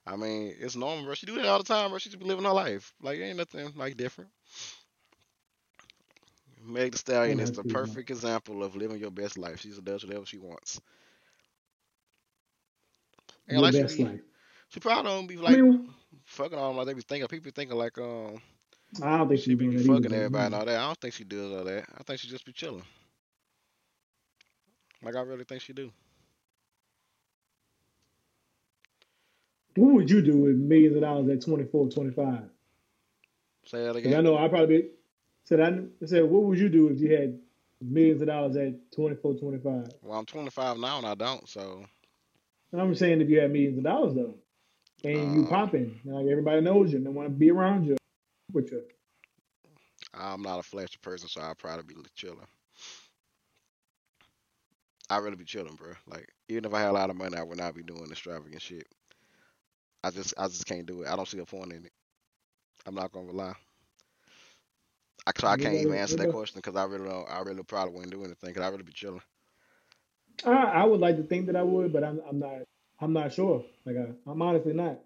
I 0.06 0.16
mean, 0.16 0.54
it's 0.58 0.76
normal, 0.76 1.04
bro. 1.04 1.14
She 1.14 1.26
do 1.26 1.34
that 1.36 1.46
all 1.46 1.58
the 1.58 1.64
time, 1.64 1.90
bro. 1.90 1.98
She 1.98 2.08
just 2.08 2.18
be 2.18 2.26
living 2.26 2.44
her 2.44 2.52
life. 2.52 2.92
Like 3.02 3.18
ain't 3.20 3.36
nothing 3.36 3.72
like 3.76 3.96
different. 3.96 4.30
Meg 6.64 6.92
Thee 6.92 6.98
Stallion 6.98 7.40
is 7.40 7.50
the 7.52 7.64
perfect 7.64 8.10
example 8.10 8.62
of 8.62 8.76
living 8.76 8.98
your 8.98 9.10
best 9.10 9.38
life. 9.38 9.60
She's 9.60 9.78
does 9.78 10.04
whatever 10.04 10.26
she 10.26 10.38
wants. 10.38 10.80
And 13.48 13.60
Your 13.60 13.62
like 13.62 13.74
she 13.74 13.84
best 13.84 13.98
be, 13.98 14.00
life. 14.00 14.20
she 14.68 14.80
probably 14.80 15.10
don't 15.10 15.26
be 15.26 15.36
I 15.46 15.50
like 15.50 15.60
mean, 15.60 15.94
fucking 16.24 16.58
all 16.58 16.74
like 16.74 16.86
they 16.86 16.94
be 16.94 17.02
thinking. 17.02 17.28
People 17.28 17.52
thinking 17.54 17.76
like 17.76 17.98
um 17.98 18.40
I 19.02 19.18
don't 19.18 19.28
think 19.28 19.40
she 19.40 19.54
she's 19.54 19.54
be 19.54 19.68
doing 19.68 19.78
fucking 19.78 20.12
either. 20.12 20.12
everybody 20.12 20.46
and 20.46 20.54
all 20.54 20.64
that. 20.64 20.76
I 20.78 20.86
don't 20.86 20.98
think 20.98 21.14
she 21.14 21.24
does 21.24 21.52
all 21.52 21.64
that. 21.64 21.84
I 21.98 22.02
think 22.02 22.20
she 22.20 22.28
just 22.28 22.44
be 22.46 22.52
chilling. 22.52 22.84
Like 25.02 25.16
I 25.16 25.20
really 25.20 25.44
think 25.44 25.62
she 25.62 25.72
do. 25.72 25.92
what 29.76 29.94
would 29.94 30.10
you 30.10 30.20
do 30.22 30.36
with 30.38 30.56
millions 30.56 30.96
of 30.96 31.02
dollars 31.02 31.28
at 31.28 31.42
24, 31.42 31.88
25? 31.90 32.42
Say 33.64 33.84
that 33.84 33.94
Because 34.02 34.14
I 34.14 34.20
know 34.22 34.36
I 34.38 34.48
probably 34.48 34.90
said 35.50 35.60
I 35.60 35.66
I 36.02 36.06
said, 36.06 36.24
what 36.24 36.44
would 36.44 36.58
you 36.58 36.68
do 36.68 36.88
if 36.88 37.00
you 37.00 37.14
had 37.14 37.38
millions 37.82 38.22
of 38.22 38.28
dollars 38.28 38.56
at 38.56 38.92
24, 38.92 39.34
25? 39.34 39.88
Well, 40.02 40.18
I'm 40.18 40.26
25 40.26 40.78
now 40.78 40.98
and 40.98 41.06
I 41.06 41.14
don't. 41.14 41.48
So 41.48 41.84
I'm 42.72 42.94
saying 42.94 43.20
if 43.20 43.28
you 43.28 43.40
had 43.40 43.50
millions 43.52 43.78
of 43.78 43.84
dollars 43.84 44.14
though, 44.14 44.34
and 45.02 45.34
you 45.34 45.44
uh, 45.44 45.50
popping, 45.50 46.00
like 46.04 46.26
everybody 46.26 46.60
knows 46.60 46.92
you, 46.92 46.98
and 46.98 47.06
they 47.06 47.10
want 47.10 47.26
to 47.26 47.34
be 47.34 47.50
around 47.50 47.84
you, 47.84 47.96
with 48.52 48.70
you. 48.70 48.82
I'm 50.14 50.42
not 50.42 50.60
a 50.60 50.62
flashy 50.62 50.98
person, 51.02 51.28
so 51.28 51.40
I'll 51.40 51.54
probably 51.54 51.94
be 51.94 52.00
chilling. 52.14 52.46
I'd 55.08 55.18
really 55.18 55.36
be 55.36 55.44
chilling, 55.44 55.74
bro. 55.74 55.94
Like 56.06 56.28
even 56.48 56.64
if 56.64 56.74
I 56.74 56.80
had 56.80 56.90
a 56.90 56.92
lot 56.92 57.10
of 57.10 57.16
money, 57.16 57.36
I 57.36 57.42
would 57.42 57.58
not 57.58 57.74
be 57.74 57.82
doing 57.82 58.08
extravagant 58.08 58.62
shit. 58.62 58.86
I 60.04 60.10
just 60.10 60.32
I 60.38 60.46
just 60.46 60.66
can't 60.66 60.86
do 60.86 61.02
it. 61.02 61.08
I 61.08 61.16
don't 61.16 61.26
see 61.26 61.40
a 61.40 61.44
point 61.44 61.72
in 61.72 61.86
it. 61.86 61.92
I'm 62.86 62.94
not 62.94 63.10
gonna 63.10 63.32
lie. 63.32 63.54
I, 65.26 65.32
I 65.46 65.56
can't 65.56 65.76
even 65.76 65.94
answer 65.94 66.16
that 66.16 66.28
question 66.28 66.58
because 66.58 66.76
I 66.76 66.84
really 66.84 67.08
don't. 67.08 67.28
I 67.30 67.40
really 67.40 67.62
probably 67.62 67.94
wouldn't 67.94 68.12
do 68.12 68.24
anything 68.24 68.50
because 68.50 68.62
I 68.62 68.68
really 68.68 68.82
be 68.82 68.92
chilling. 68.92 69.22
I, 70.44 70.50
I 70.52 70.84
would 70.84 71.00
like 71.00 71.16
to 71.16 71.22
think 71.22 71.46
that 71.46 71.56
I 71.56 71.62
would, 71.62 71.92
but 71.92 72.04
I'm 72.04 72.20
I'm 72.28 72.38
not 72.38 72.62
I'm 73.00 73.12
not 73.12 73.32
sure. 73.32 73.64
Like 73.84 73.96
I, 73.96 74.30
I'm 74.30 74.42
honestly 74.42 74.72
not. 74.72 75.00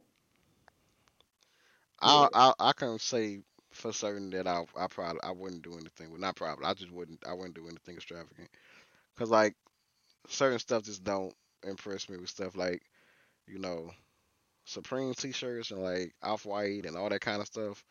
I 2.00 2.28
I 2.32 2.52
I 2.58 2.72
can 2.72 2.98
say 2.98 3.42
for 3.72 3.92
certain 3.92 4.30
that 4.30 4.46
I 4.46 4.64
I 4.76 4.86
probably 4.88 5.20
I 5.22 5.32
wouldn't 5.32 5.62
do 5.62 5.74
anything. 5.74 6.10
Well, 6.10 6.20
not 6.20 6.36
probably. 6.36 6.66
I 6.66 6.74
just 6.74 6.92
wouldn't. 6.92 7.24
I 7.26 7.32
wouldn't 7.34 7.54
do 7.54 7.68
anything 7.68 7.96
extravagant 7.96 8.50
because 9.14 9.30
like 9.30 9.54
certain 10.28 10.58
stuff 10.58 10.84
just 10.84 11.04
don't 11.04 11.34
impress 11.64 12.08
me 12.08 12.16
with 12.18 12.30
stuff 12.30 12.56
like 12.56 12.82
you 13.46 13.58
know 13.58 13.90
Supreme 14.64 15.14
t-shirts 15.14 15.70
and 15.70 15.82
like 15.82 16.14
off 16.22 16.46
white 16.46 16.86
and 16.86 16.96
all 16.96 17.08
that 17.10 17.20
kind 17.20 17.40
of 17.40 17.46
stuff. 17.46 17.84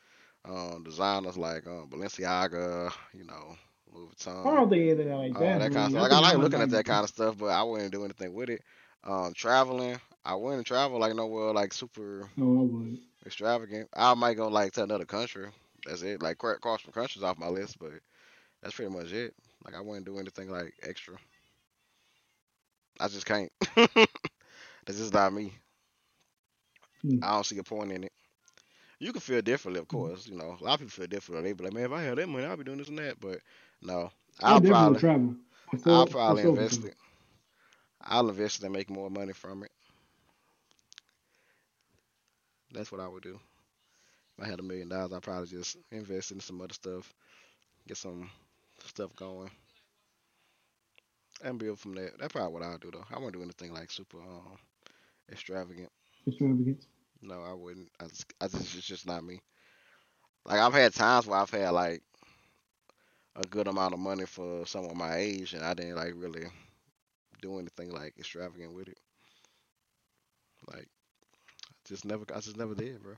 Um, 0.46 0.84
designers 0.84 1.38
like 1.38 1.66
um, 1.68 1.90
Balenciaga, 1.90 2.92
you 3.14 3.24
know, 3.26 3.56
Louis 3.92 4.08
Vuitton. 4.16 4.52
I 4.52 4.56
don't 4.56 4.70
think 4.70 4.84
anything 4.90 5.14
like 5.18 5.38
Uh, 5.38 5.40
that. 5.40 5.60
that 5.60 5.72
kind 5.72 5.86
of 5.86 5.92
stuff. 5.92 6.02
Like 6.02 6.12
I 6.12 6.20
like 6.20 6.38
looking 6.38 6.62
at 6.62 6.70
that 6.72 6.86
kind 6.86 7.04
of 7.04 7.10
stuff, 7.10 7.38
but 7.38 7.48
I 7.48 7.64
wouldn't 7.64 7.92
do 7.92 8.04
anything 8.04 8.34
with 8.34 8.50
it. 8.50 8.62
Um, 9.04 9.34
traveling, 9.34 10.00
I 10.26 10.36
wouldn't 10.36 10.66
travel 10.68 11.00
like 11.00 11.16
nowhere 11.16 11.54
like 11.54 11.74
super 11.74 12.30
Oh, 12.40 12.82
I 12.84 12.98
extravagant. 13.26 13.90
I 13.94 14.14
might 14.14 14.36
go 14.36 14.48
like 14.48 14.74
to 14.74 14.84
another 14.84 15.06
country. 15.06 15.50
That's 15.86 16.02
it. 16.04 16.22
Like 16.22 16.38
cra- 16.38 16.60
cross 16.60 16.82
from 16.82 16.94
countries 16.94 17.24
off 17.24 17.38
my 17.40 17.48
list, 17.48 17.80
but 17.80 17.92
that's 18.62 18.76
pretty 18.76 18.94
much 18.96 19.12
it. 19.12 19.34
Like 19.66 19.76
I 19.76 19.82
wouldn't 19.82 20.06
do 20.06 20.18
anything 20.20 20.50
like 20.50 20.74
extra. 20.84 21.16
I 23.00 23.08
just 23.08 23.26
can't. 23.26 23.52
That's 23.76 24.98
just 25.00 25.14
not 25.14 25.34
me. 25.34 25.54
Hmm. 27.02 27.22
I 27.22 27.32
don't 27.34 27.46
see 27.46 27.58
a 27.58 27.64
point 27.64 27.92
in 27.92 28.04
it. 28.04 28.14
You 29.04 29.12
can 29.12 29.22
feel 29.22 29.42
differently, 29.42 29.82
of 29.82 29.88
course. 29.90 30.28
You 30.28 30.38
know, 30.38 30.58
a 30.60 30.64
lot 30.64 30.76
of 30.76 30.80
people 30.80 30.92
feel 30.92 31.08
differently. 31.08 31.50
They 31.50 31.54
be 31.54 31.64
like, 31.66 31.74
man, 31.74 31.86
if 31.86 31.92
I 31.92 32.04
had 32.04 32.18
that 32.18 32.30
money, 32.30 32.46
I'd 32.46 32.58
be 32.58 32.64
doing 32.64 32.78
this 32.80 32.90
and 32.90 33.00
that. 33.00 33.20
But 33.20 33.40
no, 33.82 34.12
I'll 34.42 34.62
probably, 34.62 35.00
travel. 35.00 35.36
I'll 35.86 36.08
probably 36.08 36.44
invest 36.44 36.86
it. 36.86 36.96
I'll 38.02 38.30
invest 38.30 38.60
it 38.60 38.66
and 38.66 38.74
make 38.74 38.90
more 38.90 39.10
money 39.10 39.34
from 39.34 39.64
it. 39.64 39.72
That's 42.74 42.92
what 42.92 43.02
I 43.02 43.08
would 43.08 43.24
do. 43.24 43.40
If 44.38 44.44
I 44.44 44.48
had 44.48 44.60
a 44.60 44.64
million 44.64 44.90
dollars, 44.90 45.14
I'd 45.14 45.22
probably 45.24 45.48
just 45.48 45.78
invest 45.92 46.32
in 46.32 46.40
some 46.40 46.62
other 46.62 46.74
stuff, 46.74 47.14
get 47.88 47.98
some 47.98 48.30
stuff 48.86 49.16
going, 49.16 49.52
and 51.44 51.60
build 51.60 51.80
from 51.80 51.94
there. 51.96 52.12
That's 52.20 52.34
probably 52.34 52.54
what 52.54 52.64
I'll 52.64 52.78
do 52.78 52.92
though. 52.92 53.06
I 53.12 53.20
won't 53.20 53.34
do 53.34 53.44
anything 53.44 53.74
like 53.74 53.92
super 53.92 54.20
um, 54.20 54.58
extravagant. 55.32 55.92
Extravagance. 56.28 56.88
No, 57.24 57.42
I 57.44 57.54
wouldn't. 57.54 57.92
I 58.02 58.08
just, 58.08 58.34
I 58.42 58.48
just, 58.48 58.76
it's 58.76 58.88
just 58.88 59.08
not 59.08 59.24
me. 59.26 59.42
Like 60.46 60.60
I've 60.60 60.74
had 60.74 60.94
times 60.94 61.28
where 61.28 61.40
I've 61.40 61.52
had 61.52 61.72
like 61.72 62.04
a 63.36 63.44
good 63.48 63.68
amount 63.68 63.94
of 63.94 64.00
money 64.00 64.26
for 64.26 64.66
someone 64.66 64.98
my 64.98 65.18
age, 65.18 65.54
and 65.54 65.64
I 65.66 65.74
didn't 65.74 65.96
like 65.98 66.14
really 66.16 66.46
do 67.42 67.60
anything 67.60 67.92
like 67.92 68.18
extravagant 68.18 68.74
with 68.74 68.90
it. 68.90 69.00
Like, 70.68 70.90
I 70.90 71.88
just 71.88 72.06
never, 72.06 72.26
I 72.34 72.40
just 72.40 72.58
never 72.58 72.76
did, 72.76 73.02
bro. 73.04 73.16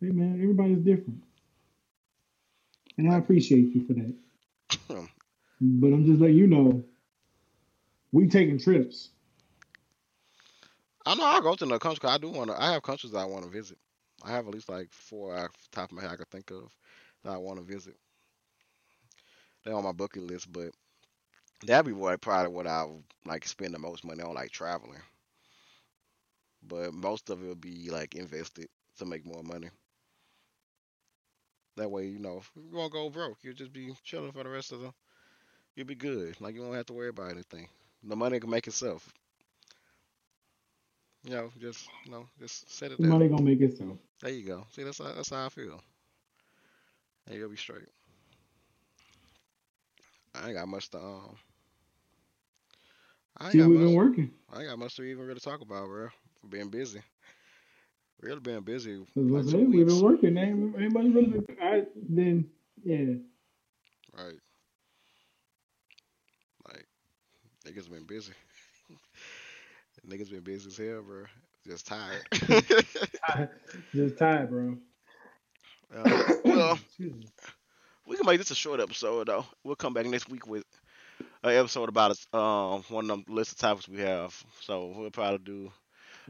Hey 0.00 0.10
man, 0.10 0.40
everybody's 0.42 0.78
different, 0.78 1.22
and 2.98 3.10
I 3.12 3.16
appreciate 3.18 3.74
you 3.74 3.86
for 3.86 3.94
that. 3.94 4.14
but 5.60 5.88
I'm 5.88 6.04
just 6.06 6.20
letting 6.20 6.36
you 6.36 6.46
know, 6.48 6.84
we 8.12 8.28
taking 8.28 8.58
trips. 8.58 9.10
I 11.08 11.14
know 11.16 11.24
I'll 11.24 11.40
go 11.40 11.56
to 11.56 11.64
another 11.64 11.80
country. 11.80 12.00
'cause 12.00 12.10
I 12.14 12.18
do 12.18 12.28
want 12.30 12.50
to. 12.50 12.62
I 12.62 12.72
have 12.74 12.82
countries 12.84 13.14
I 13.14 13.24
want 13.24 13.44
to 13.44 13.50
visit. 13.50 13.78
I 14.22 14.30
have 14.30 14.46
at 14.46 14.54
least 14.54 14.68
like 14.68 14.92
four 14.92 15.36
off 15.36 15.52
the 15.52 15.68
top 15.72 15.90
of 15.90 15.96
my 15.96 16.02
head 16.02 16.12
I 16.12 16.16
can 16.16 16.26
think 16.26 16.50
of 16.52 16.72
that 17.24 17.32
I 17.32 17.38
want 17.38 17.58
to 17.58 17.64
visit. 17.64 17.96
They're 19.64 19.74
on 19.74 19.84
my 19.84 19.92
bucket 19.92 20.24
list, 20.24 20.52
but 20.52 20.72
that'd 21.64 21.86
be 21.86 21.92
what 21.92 22.20
probably 22.20 22.52
what 22.52 22.66
I 22.66 22.84
would 22.84 23.04
like 23.24 23.46
spend 23.48 23.74
the 23.74 23.78
most 23.78 24.04
money 24.04 24.22
on, 24.22 24.34
like 24.34 24.50
traveling. 24.52 25.02
But 26.62 26.94
most 26.94 27.30
of 27.30 27.42
it 27.42 27.48
would 27.48 27.60
be 27.60 27.90
like 27.90 28.14
invested 28.14 28.68
to 28.98 29.04
make 29.06 29.24
more 29.26 29.42
money. 29.42 29.70
That 31.76 31.90
way, 31.90 32.08
you 32.08 32.18
know, 32.18 32.38
if 32.38 32.50
you 32.56 32.76
won't 32.76 32.92
go 32.92 33.08
broke. 33.10 33.38
You'll 33.42 33.54
just 33.54 33.72
be 33.72 33.94
chilling 34.04 34.32
for 34.32 34.42
the 34.44 34.50
rest 34.50 34.72
of 34.72 34.80
the. 34.80 34.92
You'll 35.76 35.86
be 35.86 35.94
good. 35.96 36.40
Like 36.40 36.54
you 36.54 36.62
won't 36.62 36.74
have 36.76 36.86
to 36.86 36.94
worry 36.94 37.08
about 37.08 37.30
anything. 37.32 37.68
The 38.02 38.16
money 38.16 38.40
can 38.40 38.50
make 38.50 38.66
itself. 38.66 39.12
You 41.24 41.30
know, 41.30 41.52
just 41.58 41.90
you 42.04 42.10
know, 42.12 42.26
just 42.38 42.70
set 42.70 42.92
it 42.92 43.00
there. 43.00 43.16
money 43.16 43.28
gonna 43.28 43.42
make 43.42 43.60
it 43.60 43.76
so. 43.76 43.98
There 44.20 44.30
you 44.32 44.46
go. 44.46 44.66
See, 44.70 44.82
that's 44.82 44.98
how, 44.98 45.12
that's 45.12 45.30
how 45.30 45.46
I 45.46 45.48
feel. 45.48 45.80
And 47.26 47.36
you'll 47.36 47.48
be 47.48 47.56
straight. 47.56 47.88
I 50.34 50.46
ain't 50.48 50.54
got 50.56 50.68
much 50.68 50.90
to 50.90 50.98
um. 50.98 51.38
I 53.38 53.48
ain't 53.48 53.56
See, 53.56 53.58
got 53.58 53.70
we've 53.70 53.78
been 53.80 53.92
much. 53.92 53.94
working. 53.94 54.30
I 54.52 54.60
ain't 54.60 54.68
got 54.68 54.78
much 54.78 54.96
to 54.96 55.02
even 55.02 55.26
really 55.26 55.40
talk 55.40 55.60
about, 55.60 55.86
bro. 55.86 56.08
Being 56.48 56.70
busy. 56.70 57.02
Really 58.20 58.40
been 58.40 58.62
busy. 58.62 59.04
Like 59.16 59.44
saying. 59.44 59.70
We've 59.70 59.86
been 59.86 60.00
working. 60.00 60.36
Ain't 60.36 60.76
Anybody 60.76 61.10
really 61.10 61.26
been? 61.40 61.56
I, 61.60 61.84
then 62.08 62.48
yeah. 62.84 63.14
Right. 64.16 64.40
Like 66.66 66.86
niggas 67.66 67.90
been 67.90 68.04
busy. 68.04 68.32
Niggas 70.08 70.30
been 70.30 70.40
busy 70.40 70.68
as 70.68 70.76
hell, 70.76 71.02
bro. 71.02 71.24
Just 71.66 71.86
tired. 71.86 72.26
Just 73.94 74.18
tired, 74.18 74.50
bro. 74.50 74.78
uh, 75.94 76.34
well. 76.44 76.78
We 78.06 78.16
can 78.16 78.26
make 78.26 78.38
this 78.38 78.50
a 78.50 78.54
short 78.54 78.80
episode 78.80 79.26
though. 79.28 79.46
We'll 79.64 79.76
come 79.76 79.92
back 79.94 80.06
next 80.06 80.28
week 80.28 80.46
with 80.46 80.64
an 81.42 81.54
episode 81.54 81.88
about 81.88 82.16
um 82.32 82.82
one 82.88 83.10
of 83.10 83.24
them 83.24 83.24
list 83.28 83.52
of 83.52 83.58
topics 83.58 83.88
we 83.88 84.00
have. 84.00 84.34
So 84.60 84.92
we'll 84.96 85.10
probably 85.10 85.38
do 85.38 85.72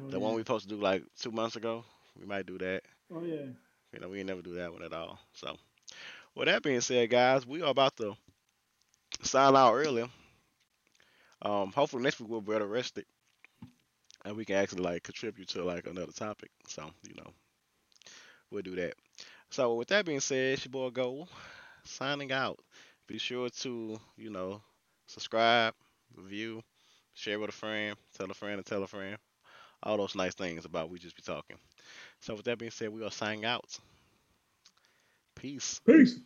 Oh, 0.00 0.10
the 0.10 0.18
yeah. 0.18 0.18
one 0.18 0.34
we 0.34 0.40
supposed 0.42 0.68
to 0.68 0.74
do 0.74 0.80
like 0.80 1.04
two 1.18 1.30
months 1.32 1.56
ago. 1.56 1.84
We 2.18 2.26
might 2.26 2.46
do 2.46 2.58
that. 2.58 2.82
Oh 3.12 3.22
yeah. 3.24 3.46
You 3.92 4.00
know, 4.00 4.08
we 4.08 4.18
ain't 4.18 4.28
never 4.28 4.42
do 4.42 4.54
that 4.54 4.72
one 4.72 4.82
at 4.82 4.92
all. 4.92 5.18
So 5.32 5.56
with 6.34 6.46
that 6.46 6.62
being 6.62 6.80
said, 6.80 7.10
guys, 7.10 7.46
we 7.46 7.62
are 7.62 7.70
about 7.70 7.96
to 7.96 8.16
sign 9.22 9.56
out 9.56 9.74
early. 9.74 10.08
Um, 11.42 11.72
hopefully 11.72 12.02
next 12.02 12.20
week 12.20 12.28
we'll 12.30 12.40
be 12.40 12.52
better 12.52 12.66
rested. 12.66 13.04
And 14.28 14.36
we 14.36 14.44
can 14.44 14.56
actually 14.56 14.82
like 14.82 15.04
contribute 15.04 15.48
to 15.48 15.64
like 15.64 15.86
another 15.86 16.12
topic. 16.12 16.50
So, 16.66 16.90
you 17.02 17.14
know, 17.14 17.30
we'll 18.50 18.60
do 18.60 18.76
that. 18.76 18.92
So 19.48 19.74
with 19.76 19.88
that 19.88 20.04
being 20.04 20.20
said, 20.20 20.52
it's 20.52 20.66
your 20.66 20.70
boy 20.72 20.90
Go 20.90 21.26
signing 21.84 22.30
out. 22.30 22.58
Be 23.06 23.16
sure 23.16 23.48
to, 23.48 23.98
you 24.18 24.28
know, 24.28 24.60
subscribe, 25.06 25.72
review, 26.14 26.62
share 27.14 27.38
with 27.38 27.48
a 27.48 27.52
friend, 27.52 27.96
tell 28.18 28.30
a 28.30 28.34
friend 28.34 28.56
and 28.56 28.66
tell 28.66 28.82
a 28.82 28.86
friend. 28.86 29.16
All 29.82 29.96
those 29.96 30.14
nice 30.14 30.34
things 30.34 30.66
about 30.66 30.90
we 30.90 30.98
just 30.98 31.16
be 31.16 31.22
talking. 31.22 31.56
So 32.20 32.34
with 32.34 32.44
that 32.44 32.58
being 32.58 32.70
said, 32.70 32.90
we 32.90 33.02
are 33.04 33.10
signing 33.10 33.46
out. 33.46 33.78
Peace. 35.36 35.80
Peace. 35.86 36.20